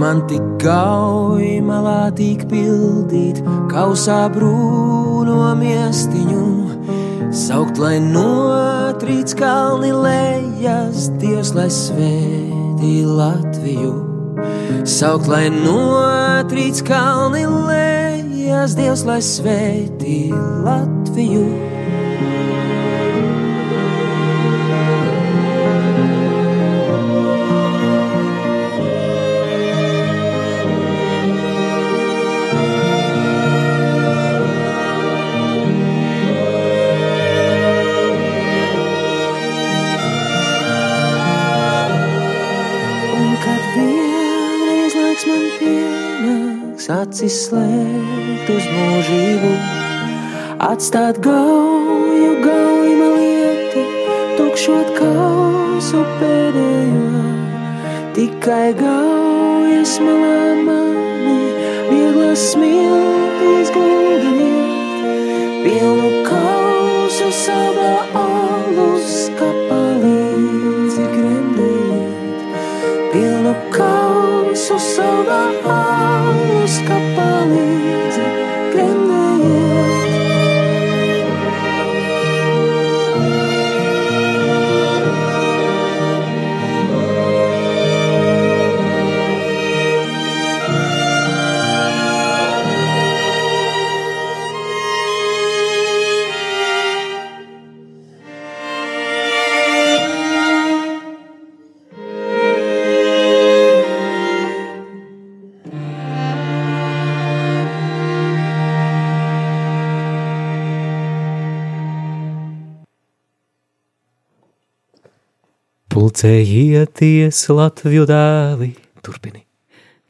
[0.00, 3.38] Man tik gauj malā tik pildīt,
[3.70, 6.50] kausā brūno miestiņu,
[7.30, 14.07] saukt, lai notrīc kalni lejas, Dievs, lai svētī Latviju.
[14.88, 20.20] Saukt, lai notrīc kalni lejas, Dievs, lai svētī
[20.64, 21.77] Latviju.
[47.18, 49.48] Acis slēgt uz mūžību,
[50.62, 53.82] atstāt gauju, gaujuma lieti,
[54.38, 57.24] tukšot kausu pēdējo.
[58.14, 61.40] Tikai gaujas malā mani,
[61.90, 65.10] vieglas smiltis guldiniet,
[65.66, 66.57] pilnu kausu
[116.18, 118.72] Pulcējieties, Latviju dēli.
[119.06, 119.44] Turpini.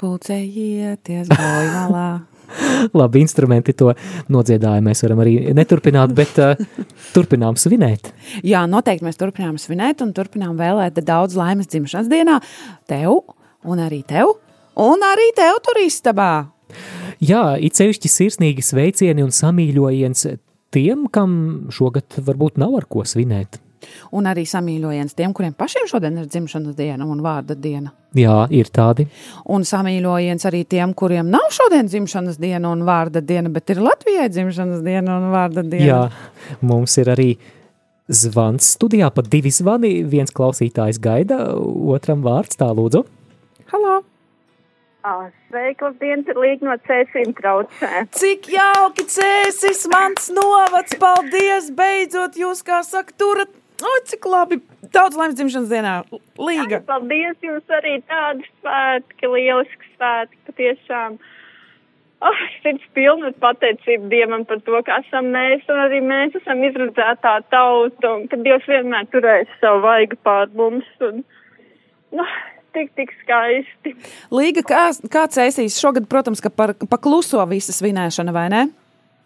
[0.00, 2.04] Pulcējieties gaujalā.
[2.96, 3.92] Labi, instrumenti to
[4.32, 4.80] nodziedāja.
[4.86, 6.56] Mēs varam arī neturpināt, bet uh,
[7.12, 8.08] turpinām svinēt.
[8.40, 12.40] Jā, noteikti mēs turpinām svinēt un turpinām vēlēt daudz laimes dzimšanas dienā
[12.88, 13.20] tev
[13.68, 14.38] un arī tev,
[14.80, 16.32] un arī tev tur istabā.
[17.20, 20.30] Jā, it sevišķi sirsnīgi sveicieni un samīļojiens
[20.72, 23.60] tiem, kam šogad varbūt nav ar ko svinēt.
[24.16, 27.92] Un arī samīļojiens tiem, kuriem pašiem šodien ir dzimšanas diena un vārda diena.
[28.16, 29.04] Jā, ir tādi.
[29.52, 34.28] Un samīļojiens arī tiem, kuriem nav šodien dzimšanas diena un vārda diena, bet ir Latvijai
[34.32, 35.86] dzimšanas diena un vārda diena.
[35.86, 37.30] Jā, mums ir arī
[38.08, 39.98] zvans studijā, pat divi zvani.
[40.08, 41.42] Viens klausītājs gaida,
[41.94, 43.04] otram vārds tā lūdzu.
[43.72, 43.98] Halo!
[45.48, 48.02] Sveiki, labdien, ir Līga no Cēsīm traucē.
[48.12, 53.48] Cik jauki cēsis mans novads, paldies, beidzot jūs, kā saka, turat,
[53.84, 54.60] o, cik labi,
[54.94, 55.94] daudz laimes dzimšanas dienā,
[56.38, 56.78] Līga.
[56.78, 61.18] Jā, paldies jums arī tādi svētki, lieliski svētki, patiešām.
[62.18, 66.64] Oh, sirds pilna ar pateicību Dievam par to, ka esam mēs, un arī mēs esam
[66.66, 71.22] izredzētā tauta, un ka Dievs vienmēr turēs savu vaigu pār mums, un,
[72.18, 72.26] nu,
[72.74, 73.94] tik, tik skaisti.
[74.34, 78.64] Līga, kā, kā cēsīs šogad, protams, ka par, pa kluso visa svinēšana, vai ne?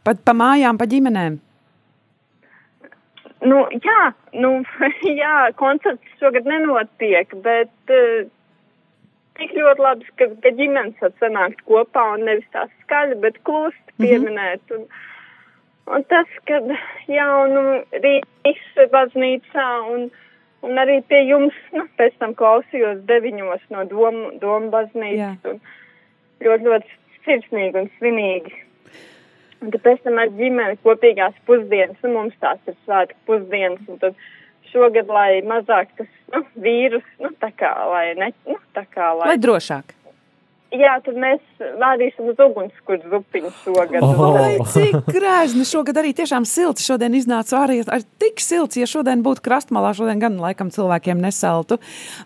[0.04, 1.40] Pat pa mājām, pa ģimenēm.
[3.42, 4.52] Nu, jā, nu,
[5.22, 8.28] jā, koncerts šogad nenotiek, bet uh,
[9.38, 13.96] tik ļoti labi, ka, ka ģimenes var sanākt kopā un nevis tā skaļi, bet klusti
[13.98, 14.62] pieminēt.
[14.70, 14.86] Mm -hmm.
[15.86, 16.60] un, un tas, ka
[17.10, 17.64] jaunu
[18.04, 20.10] rīts baznīcā un,
[20.62, 25.60] un arī pie jums, nu, pēc tam klausījos deviņos no Doma, doma baznīcas un
[26.46, 28.54] ļoti, ļoti sirsnīgi un svinīgi.
[29.62, 34.00] Un tad pēc tam ar ģimeni kopīgās pusdienas, un mums tās ir svētku pusdienas, un
[34.02, 34.18] tad
[34.72, 39.34] šogad, lai mazāk tas, nu, vīrus, nu, tā kā, lai ne, nu, tā kā, lai.
[39.34, 39.94] Lai drošāk.
[40.72, 41.40] Jā, tad mēs
[41.80, 44.04] vādīsim uz ugunskura zupiņu šogad.
[44.06, 44.22] Oh.
[44.38, 46.86] Vai cik grēzni šogad arī tiešām silts.
[46.86, 51.76] Šodien iznāca arī ar tik silts, ja šodien būtu krastmalā, šodien gan laikam cilvēkiem nesaltu.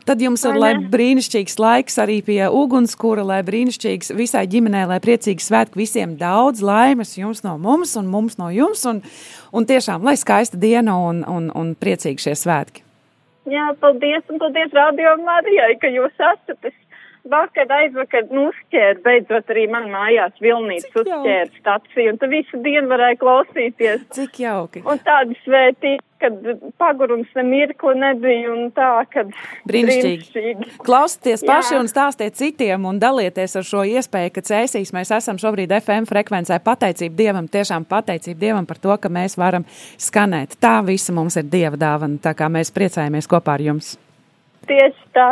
[0.06, 0.86] Tad jums ir, lai ne?
[0.94, 7.16] brīnišķīgs laiks arī pie ugunskura, lai brīnišķīgs visai ģimenei, lai priecīgi svētki visiem daudz laimes
[7.18, 8.86] jums no mums un mums no jums.
[8.86, 9.02] Un,
[9.50, 12.86] un tiešām, lai skaista diena un, un, un priecīgi šie svētki.
[13.50, 16.58] Jā, paldies, un paldies Radio Marijai, ka jūs esat.
[16.66, 16.74] Es
[17.30, 22.90] vakar aizvakar nu, uzķēru, beidzot arī man mājās Vilnīts uzķēru staciju, un tu visu dienu
[22.92, 24.04] varēja klausīties.
[24.16, 24.82] Cik jauki.
[24.86, 26.36] Un tādi svētī, kad
[26.80, 29.32] pagurums ne mirkli nebija, un tā, kad
[29.68, 30.70] Brīnišķīgi.
[30.86, 31.50] Klausieties Jā.
[31.50, 36.08] paši un stāstiet citiem un dalieties ar šo iespēju, ka cēsīs mēs esam šobrīd FM
[36.08, 36.60] frekvencē.
[36.64, 39.68] Pateicība Dievam, tiešām pateicība Dievam par to, ka mēs varam
[40.00, 40.58] skanēt.
[40.62, 43.96] Tā visa mums ir Dieva dāvana, tā kā mēs priecājamies kopā ar jums.
[44.66, 45.30] Tieši tā.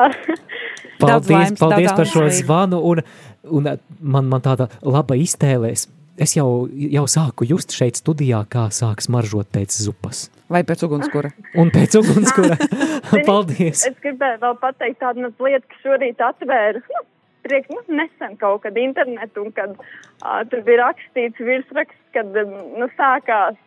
[1.02, 3.02] Paldies, laimes, paldies daudz par šo zvanu, un,
[3.50, 3.66] un
[3.98, 5.88] man, man tāda laba iztēlēs.
[6.14, 10.28] Es jau, jau sāku just šeit studijā, kā sāk smaržot pēc zupas.
[10.46, 11.32] Vai pēc ugunskura?
[11.60, 12.54] Un pēc ugunskura.
[13.28, 13.82] Paldies!
[13.88, 16.84] Es gribēju vēl pateikt tādu mazliet, ka šorīt atvēru.
[16.94, 17.02] Nu,
[17.48, 22.54] priek, nu, nesen kaut kad internetu, un kad uh, tur bija rakstīts virsraksts, kad um,
[22.78, 23.58] nu, sākās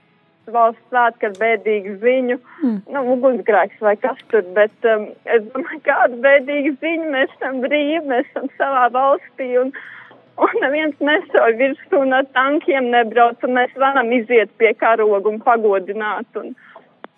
[0.53, 2.77] valsts svētki ar bēdīgu ziņu, mm.
[2.93, 8.03] nu, ugunsgrēks vai kas tur, bet um, es domāju, kāda bēdīga ziņa, mēs esam brīvi,
[8.09, 9.73] mēs esam savā valstī, un,
[10.43, 15.41] un neviens nesauj virsū un ar tankiem nebrauc, un mēs varam iziet pie karoga un
[15.43, 16.55] pagodināt, un,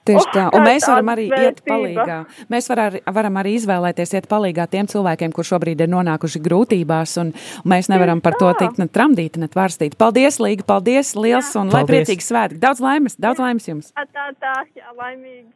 [0.09, 2.17] Tieši Oh, tā, un mēs varam arī iet palīgā.
[2.49, 7.31] Mēs var, varam arī izvēlēties iet palīgā tiem cilvēkiem, kur šobrīd ir nonākuši grūtībās, un,
[7.61, 9.97] un mēs nevaram par to tikt ne tramdīti, ne tvarstīt.
[10.01, 11.91] Paldies, Līga, paldies, liels, un lai Paldies.
[11.93, 12.59] priecīgi svētki.
[12.63, 13.93] Daudz laimes, daudz laimes jums!
[13.93, 15.47] Tā, tā, tā, jā, laimīgi.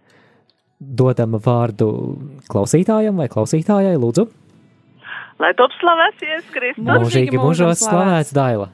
[0.83, 1.89] Dodam vārdu
[2.51, 4.27] klausītājam vai klausītājai, lūdzu.
[5.41, 6.85] Lai top slavēts Kristus.
[6.85, 8.69] Mūžīgi mūžos slavēts Daila.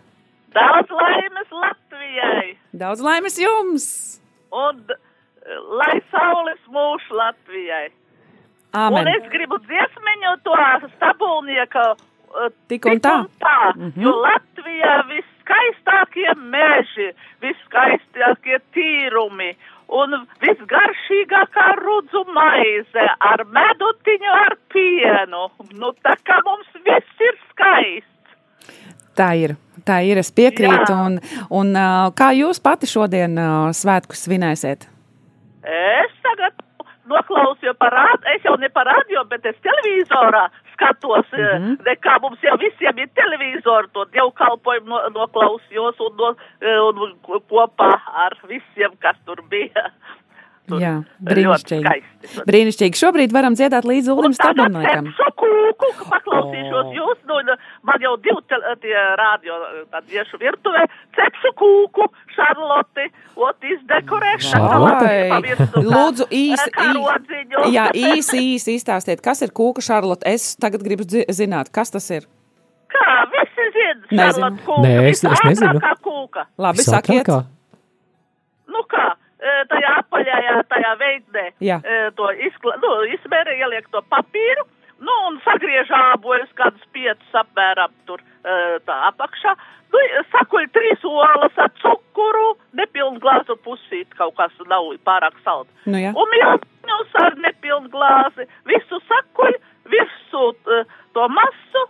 [0.55, 2.57] Daudz laimes Latvijai.
[2.73, 3.85] Daudz laimes jums!
[4.49, 4.81] Un
[5.79, 7.89] lai saules mūž Latvijai.
[8.73, 9.01] Āmen.
[9.01, 10.55] Un es gribu dziesmiņu to
[10.95, 11.95] stabulnieka.
[12.29, 13.25] uh, Tik un tā.
[13.41, 14.01] tā Mhm.
[14.01, 19.55] Jo Latvijā viskaistākie meži, viskaistākie tīrumi
[19.89, 25.49] un visgaršīgākā rudzu maize ar medutiņu ar pienu.
[25.73, 28.37] Nu, tā kā mums viss ir skaists.
[29.15, 30.93] Tā ir, tā ir, es piekrītu.
[30.93, 31.05] Jā.
[31.07, 31.19] Un,
[31.49, 34.87] un ā, kā jūs pati šodien ā, svētkus svinēsiet?
[35.63, 36.53] Es tagad
[37.09, 41.73] noklausījos par rādio, es jau ne par radio, bet es televizorā skatos, mm Mhm.
[41.75, 41.97] -hmm.
[42.05, 46.35] kā mums jau visiem ir televizori, to dievkalpojumu no, noklausījos un, no,
[46.89, 47.15] un
[47.49, 47.91] kopā
[48.25, 49.91] ar visiem, kas tur bija.
[50.69, 50.91] Tur Jā,
[51.25, 51.93] brīnišķīgi.
[52.45, 52.99] Brīnišķīgi.
[52.99, 55.07] Šobrīd varam dziedāt līdzi Ulim Stabelniekam.
[55.39, 57.49] Kūku, paklausīšos jūs, nu, un
[57.87, 59.55] man jau divi tel- tie rādio,
[59.89, 60.83] tad iešu virtuvē,
[61.17, 62.05] cepšu kūku,
[62.35, 63.05] Šarloti,
[63.39, 65.13] ot izdekorē, Šarlote,
[65.87, 67.63] lūdzu, īsi, karodziņu.
[67.65, 70.27] ī- jā, īsi, īsi izstāstiet, kas ir kūka Šarlote.
[70.29, 72.27] Es tagad gribu zināt, kas tas ir.
[72.89, 74.33] Kā, visi zina, Nezinu.
[74.33, 74.83] Šarlot kūka.
[74.85, 75.73] Nē, es- es nezinu.
[75.79, 76.45] visātrākā kūka.
[76.57, 77.27] Labi, sakiet.
[78.69, 79.13] Nu kā,
[79.71, 81.79] tajā apaļajā, tajā veidnē, Jā.
[81.83, 84.65] e, to izkla, nu, izmēra, ieliek to papīru,
[84.99, 89.55] nu, un sagriež āboļus kādus piecus apmēram tur e, tā apakšā.
[89.89, 90.01] Nu,
[90.33, 95.71] sakuļ trīs olas ar cukuru, nepilnu glāzu pusīt, kaut kas nav pārāk salds.
[95.89, 96.11] Nu, jā.
[96.13, 99.55] Un miltiņus ar nepilnu glāzi, visu sakuļ,
[99.89, 100.43] visu
[101.15, 101.85] to masu,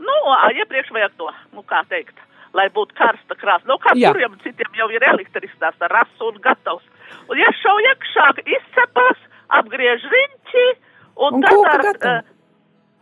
[0.00, 0.14] nu,
[0.56, 2.16] iepriekš vajag to, nu, kā teikt.
[2.54, 3.66] Lai būtu karsta krāsa.
[3.66, 4.12] Nu, kā Jā.
[4.12, 6.86] kuriem citiem jau ir elektriskās ar rasu un gatavs.
[7.30, 9.18] Un ja šau iekšā izcepās,
[9.58, 10.68] apgriež riņķi
[11.16, 12.22] un, Un tad ar, eh,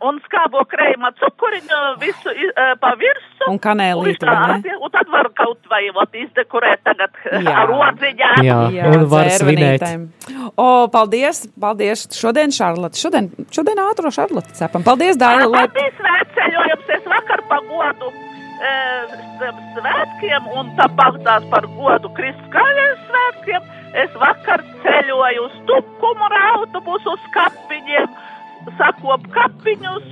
[0.07, 3.47] un skābo krējuma cukuriņu visu uh, pa virsu.
[3.49, 4.75] Un kanēlīti, vai ne?
[4.77, 7.55] Un tad var kaut vai ot, izdekorēt tagad eh, Jā.
[7.63, 8.43] ar odziņām.
[8.47, 9.87] Jā, un var svinēt.
[10.53, 12.05] O, paldies, paldies.
[12.17, 14.85] Šodien Šarlote, šodien, šodien ātro Šarlote cepam.
[14.85, 15.65] Paldies, Dāra, lai...
[15.67, 16.93] Tas bija svētceļojums.
[16.97, 18.13] Es vakar pagodu
[18.63, 23.61] svētkiem un tāpat tās par godu Kristaļiem svētkiem.
[24.03, 28.07] Es vakar ceļoju uz Tukumu ar autobusu uz kapiņiem,
[28.79, 30.07] sakop kapiņus.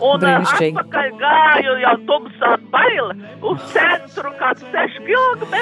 [0.00, 0.76] Un eh, Brīnišķīgi.
[0.78, 3.14] atpakaļ gāju jau tumsā baila
[3.50, 5.54] uz centru, kāds 6 km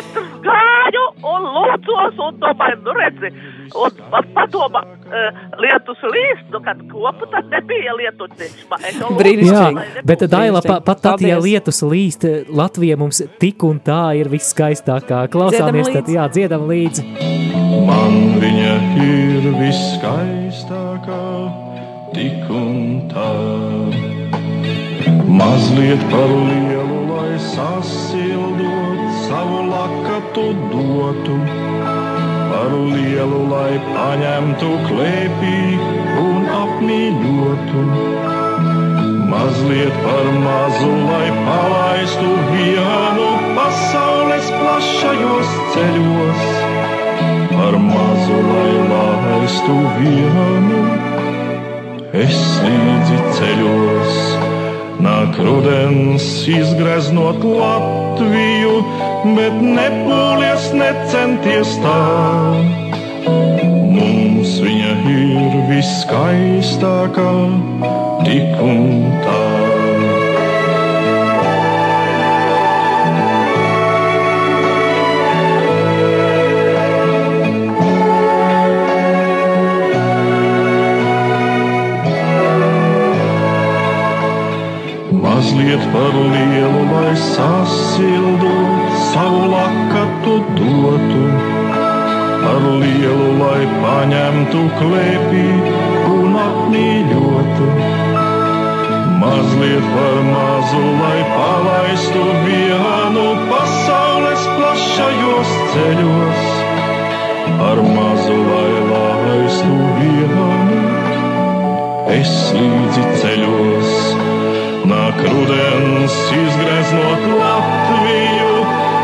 [0.47, 3.31] gāju un lūdzos un domāju, nu redzi,
[3.77, 8.67] un man padoma uh, lietus līst, nu kad kopu tad nebija lietuciņš.
[8.71, 13.23] ma- es jau lūdzu, Jā, bet Daila, pa, pat tad, ja lietus līst, Latvija mums
[13.41, 15.27] tik un tā ir viskaistākā.
[15.33, 17.05] Klausāmies, tad jā, dziedam līdzi.
[17.87, 21.23] Man viņa ir viskaistākā,
[22.15, 23.76] tik un tā.
[25.37, 31.37] Mazliet par lielu, lai sasildot savu lakatu dotu,
[32.51, 35.59] par lielu, lai paņemtu klēpī
[36.23, 37.85] un apmīļotu.
[39.33, 43.29] Mazliet par mazu, lai palaistu vienu
[43.59, 46.49] pasaules plašajos ceļos
[47.53, 50.83] par mazu, lai laistu vienu.
[52.25, 54.21] Es līdzi ceļos,
[55.03, 58.81] nāk rudens, izgreznot Latviju,
[59.37, 62.01] bet nepūlies, necenties tā.
[63.97, 67.33] Mums viņa ir viskaistākā,
[68.27, 68.85] tik un
[69.27, 69.76] tā.
[85.57, 88.51] Mazliet par lielu, lai sasildotu,
[89.13, 91.23] savu lakatu dotu,
[92.43, 95.47] par lielu, lai paņemtu klēpī
[96.13, 97.69] un apmīļotu.
[99.23, 106.45] Mazliet par mazu, lai palaistu vienu pasaules plašajos ceļos,
[107.63, 110.51] par mazu, lai laistu vienu.
[112.21, 113.97] Es līdzi ceļos,
[114.87, 118.51] Nāk rudens, izgreznot Latviju,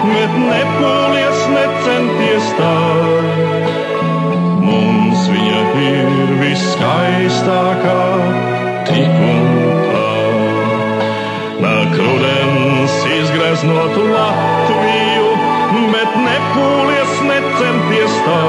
[0.06, 2.74] bet nepūlies, necenties tā.
[4.62, 7.96] Mums viņa ir viskaistākā,
[8.92, 9.48] tik un
[9.88, 10.12] tā.
[11.64, 15.32] Nāk rudens, izgreznot Latviju,
[15.96, 18.44] bet nepūlies, necenties tā.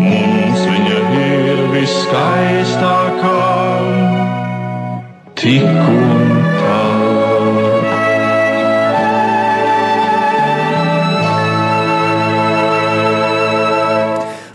[0.00, 3.61] Mums viņa ir viskaistākā.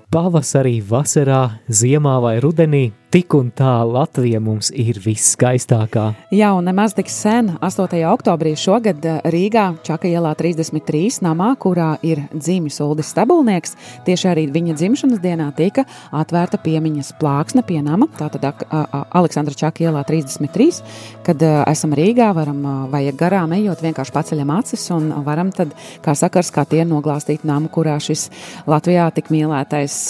[0.10, 6.10] Pavasarī, vasarā, ziemā vai rudenī, tik un tā Latvija mums ir viskaistākā.
[6.36, 7.96] Jā, un nemaz tik sen, 8.
[8.12, 13.78] oktobrī šogad eh, Rīgā, Čaka ielā 33, namā, kurā ir dzimis Uldis Stabulnieks,
[14.08, 18.44] tieši arī viņa dzimšanas dienā tika atvērta piemiņas plāksne pie nama, tātad
[19.16, 20.82] Aleksandra Čaka ielā 33,
[21.26, 25.72] kad a, esam Rīgā, varam vai garām ejot, vienkārši paceļam acis un varam tad,
[26.04, 28.28] kā sakars, kā tie noglāstīt namu, kurā šis
[28.68, 30.02] Latvijā tik mīlētais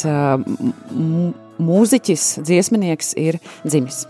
[1.61, 4.05] mūziķis, dziesminieks ir dzimis.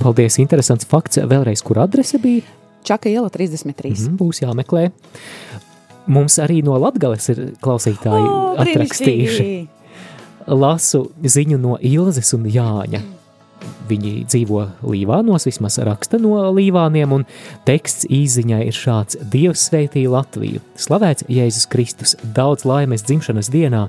[0.00, 1.20] Paldies, interesants fakts.
[1.28, 2.46] Vēlreiz, kur adrese bija?
[2.86, 3.92] Čaka iela 33.
[4.08, 4.88] Mm, būs jāmeklē.
[6.10, 9.50] Mums arī no Latgales ir klausītāji O, atrakstījuši.
[10.50, 13.02] Lasu ziņu no Ilzes un Jāņa.
[13.90, 17.26] Viņi dzīvo Līvānos, vismaz raksta no Līvāniem, un
[17.68, 23.88] teksts īziņai ir šāds: Dievs sveitī Latviju, slavēts Jēzus Kristus, daudz laimes dzimšanas dienā,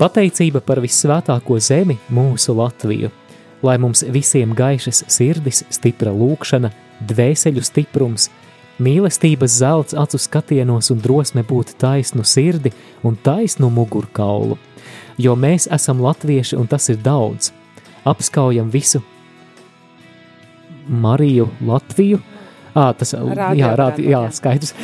[0.00, 3.10] pateicība par visvētāko zemi, mūsu Latviju,
[3.62, 6.70] lai mums visiem gaišas sirdis, stipra lūkšana,
[7.10, 8.30] dvēseļu stiprums,
[8.80, 12.72] mīlestības zelts acu skatienos un drosme būt taisnu sirdi
[13.04, 14.56] un taisnu mugurkaulu,
[15.20, 17.52] jo mēs esam latvieši un tas ir daudz.
[18.08, 19.02] Apskaujam visu
[20.88, 22.18] Mariju Latviju.
[22.74, 24.74] À, tas Radio jā, rādi, radio, jā, skaidrs.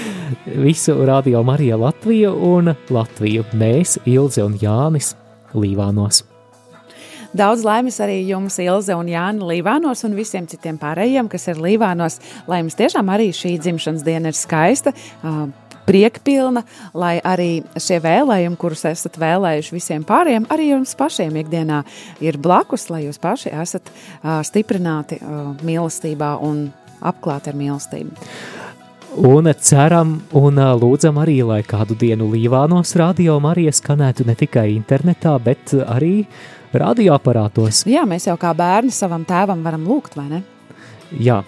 [0.47, 3.45] Visu radio Marija Latviju un Latviju.
[3.55, 5.14] Mēs, Ilze un Jānis,
[5.55, 6.24] Līvānos.
[7.37, 12.18] Daudz laimes arī jums, Ilze un Jānis Līvānos, un visiem citiem pārējiem, kas ir Līvānos.
[12.49, 15.34] Lai jums tiešām arī šī dzimšanas diena ir skaista, ā,
[15.87, 16.64] priekpilna,
[16.99, 21.84] lai arī šie vēlējumi, kurus esat vēlējuši visiem pārējiem, arī jums pašiem ikdienā
[22.24, 26.66] ir blakus, lai jūs paši esat ā, stiprināti ā, mīlestībā un
[27.01, 28.28] apklāti ar mīlestību.
[29.16, 35.32] Un ceram un lūdzam arī, lai kādu dienu Līvānos radio Marija skanētu ne tikai internetā,
[35.40, 36.26] bet arī
[36.76, 37.86] radioaparātos.
[37.88, 40.42] Jā, mēs jau kā bērni savam tēvam varam lūgt, vai ne?
[41.16, 41.42] Jā.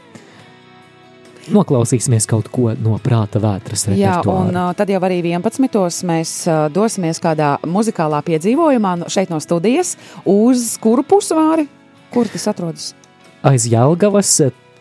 [1.53, 4.49] Noklausīsimies kaut ko no prāta vētras Jā, repertuāra.
[4.49, 5.69] un uh, tad jau arī 11.
[6.09, 6.33] mēs
[6.73, 9.95] dosimies kādā muzikālā piedzīvojumā šeit no studijas
[10.29, 11.65] uz kuru pusvāri,
[12.13, 12.91] kur tas atrodas.
[13.49, 14.35] Aiz Jelgavas,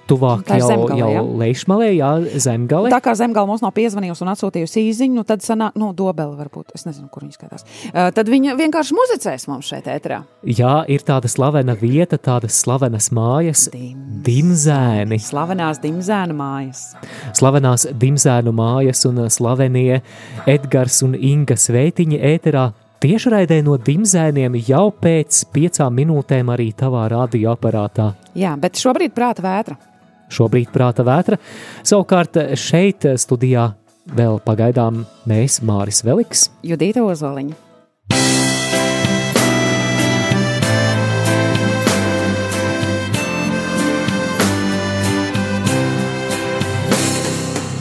[0.09, 1.23] tuvāk jau, Zemgale, jau jā?
[1.41, 2.11] Leišmalē, jā,
[2.43, 2.91] Zemgale.
[2.93, 6.73] Tā kā Zemgala mums nav piezvanījusi un atsūtījusi īziņu, nu tad sanāk, nu, dobeli varbūt,
[6.77, 7.67] es nezinu, kur viņa skatās.
[7.91, 10.21] Uh, tad viņa vienkārši muzicēs mums šeit ēterā.
[10.47, 13.67] Jā, ir tāda slavena vieta, tādas slavenas mājas,
[14.27, 15.19] Dimzēni.
[15.23, 16.89] Slavenās Dimzēna mājas.
[17.37, 20.01] Slavenās Dimzēnu mājas un slavenie
[20.49, 22.67] Edgars un Inga Sveitiņa ēterā
[23.03, 28.11] tiešraidē no Dimzēniem jau pēc piecām minūtēm arī tavā radioaparātā.
[28.37, 29.77] Jā, bet šobrīd prāta vētra.
[30.33, 31.39] Šobrīd prāta vētra.
[31.87, 33.71] Savukārt šeit studijā
[34.15, 37.63] vēl pagaidām mēs, Māris Veliks, Judīta Ozoliņa.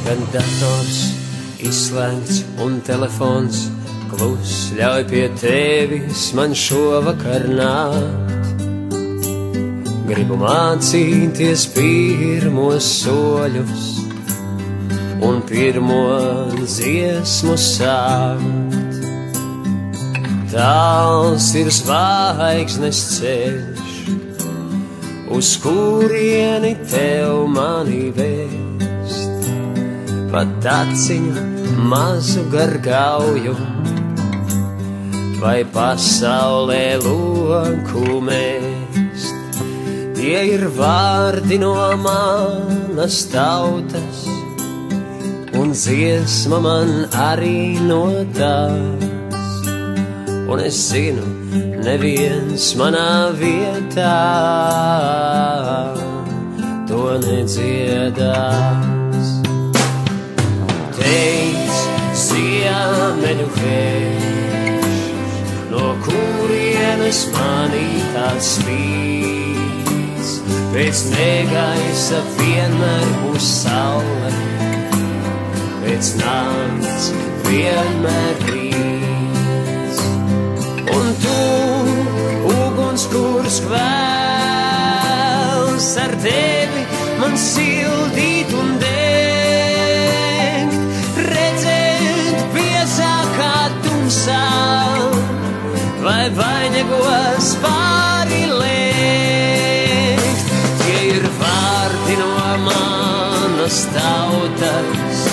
[0.06, 1.00] Kad dators
[1.66, 3.66] izslēgts un telefons
[4.12, 8.35] klus ļauj pie tevis man šovakar nākt.
[10.06, 13.86] Gribu mācīties pirmos soļus
[15.26, 16.04] un pirmo
[16.60, 19.00] dziesmu sākt.
[20.52, 23.98] Tāls ir zvaigznes ceļš,
[25.34, 29.50] uz kurieni tev mani vēst
[30.30, 33.58] pat aciņu mazu gargauju,
[35.42, 38.85] vai pasaulē loku mēst.
[40.16, 44.22] Tie ir vārdi no manas tautas,
[45.60, 49.60] un dziesma man arī no tās.
[50.48, 51.26] Un es zinu,
[51.84, 54.16] neviens manā vietā
[56.88, 59.28] to nedziedās
[60.96, 61.76] teic,
[62.24, 64.98] ziemeļu vējš,
[65.76, 69.35] no kurienes manī tāds spīd.
[70.76, 74.28] Pēc negaisa vienmēr būs saule,
[75.80, 77.06] pēc nakts
[77.46, 80.02] vienmēr rīts.
[80.92, 81.40] Un tu,
[82.50, 84.68] uguns, kurš kvēls
[86.04, 86.82] ar tevi,
[87.22, 90.76] man sildīt un degt,
[91.30, 94.20] redzēt piesākā tums
[96.76, 98.15] sniegos pāri liekt.
[103.76, 105.28] Manas tautas,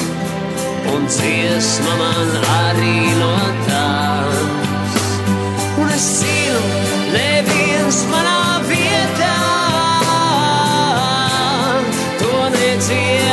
[0.94, 2.30] un dziesma man
[2.68, 3.36] arī no
[3.68, 4.94] tās.
[5.80, 6.62] Un es zinu,
[7.14, 9.38] neviens manā vietā
[12.20, 13.24] to nedziedās.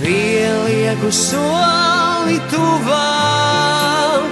[0.00, 4.30] Pielieku soli tuvāk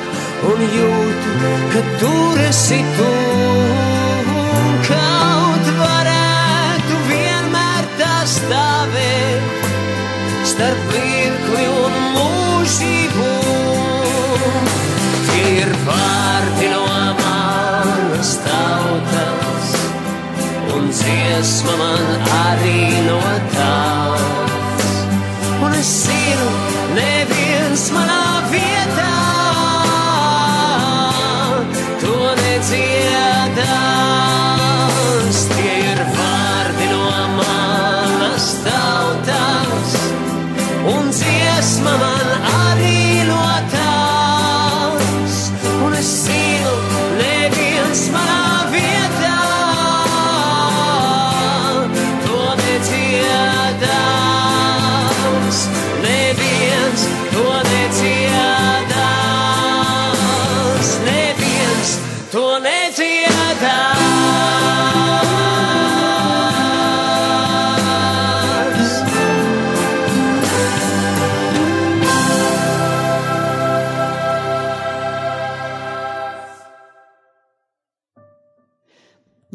[0.53, 1.31] un jūtu,
[1.73, 3.84] ka tur esi tu.
[10.55, 13.31] Starp mirkli un mūžību.
[15.27, 16.83] Tie ir vārdi no
[17.19, 19.75] manas tautas,
[20.77, 22.07] un dziesma man
[22.45, 23.19] arī no
[23.57, 24.95] tās.
[25.59, 26.51] Un es zinu,
[27.01, 28.23] neviens manā
[28.55, 29.34] vietā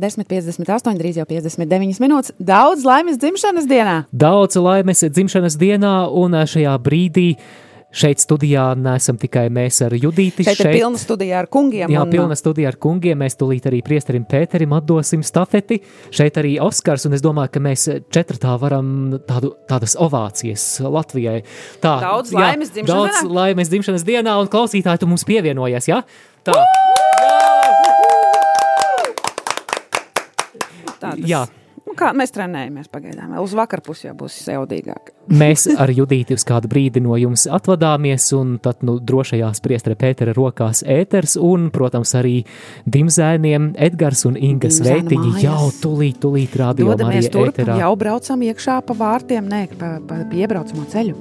[0.02, 2.36] 10,58, drīz jau 59 minūtes.
[2.40, 4.04] Daudz laimes dzimšanas dienā!
[4.12, 7.34] Daudz laimes dzimšanas dienā un šajā brīdī.
[7.90, 10.44] Šeit studijā neesam tikai mēs ar Judīti.
[10.46, 11.90] Šeit, šeit ir pilna studija ar kungiem.
[11.90, 12.12] Jā, un...
[12.14, 13.18] pilna studija ar kungiem.
[13.18, 15.80] Mēs tūlīt arī priesterim Pēterim atdosim stafeti.
[16.14, 21.42] Šeit arī Oskars, un es domāju, ka mēs četratā varam tādu, tādas ovācijas Latvijai.
[21.82, 23.26] Tā, daudz laimes jā, dzimšanas daudz dienā.
[23.26, 26.04] Daudz laimes dzimšanas dienā, un klausītāji, tu mums pievienojies, jā?
[26.04, 26.26] Ja?
[26.46, 26.62] Tā.
[26.62, 27.09] Uuu!
[31.02, 31.46] Tas, Jā.
[31.90, 33.32] Nu, kā, mēs trenējamies pagaidām.
[33.42, 35.10] Uz vakar pusi jau būs jaudīgāk.
[35.34, 40.36] Mēs ar Judīti uz kādu brīdi no jums atvadāmies, un tad nu, drošajās priestera Pētera
[40.38, 42.44] rokās ēters, un, protams, arī
[42.86, 47.82] dimzēniem Edgars un Inga Sveitiņi jau tulīt, tulīt rādījumā arī ēterā.
[47.82, 51.18] jau braucam iekšā pa vārtiem, nē, pa, pa iebraucamo ceļu.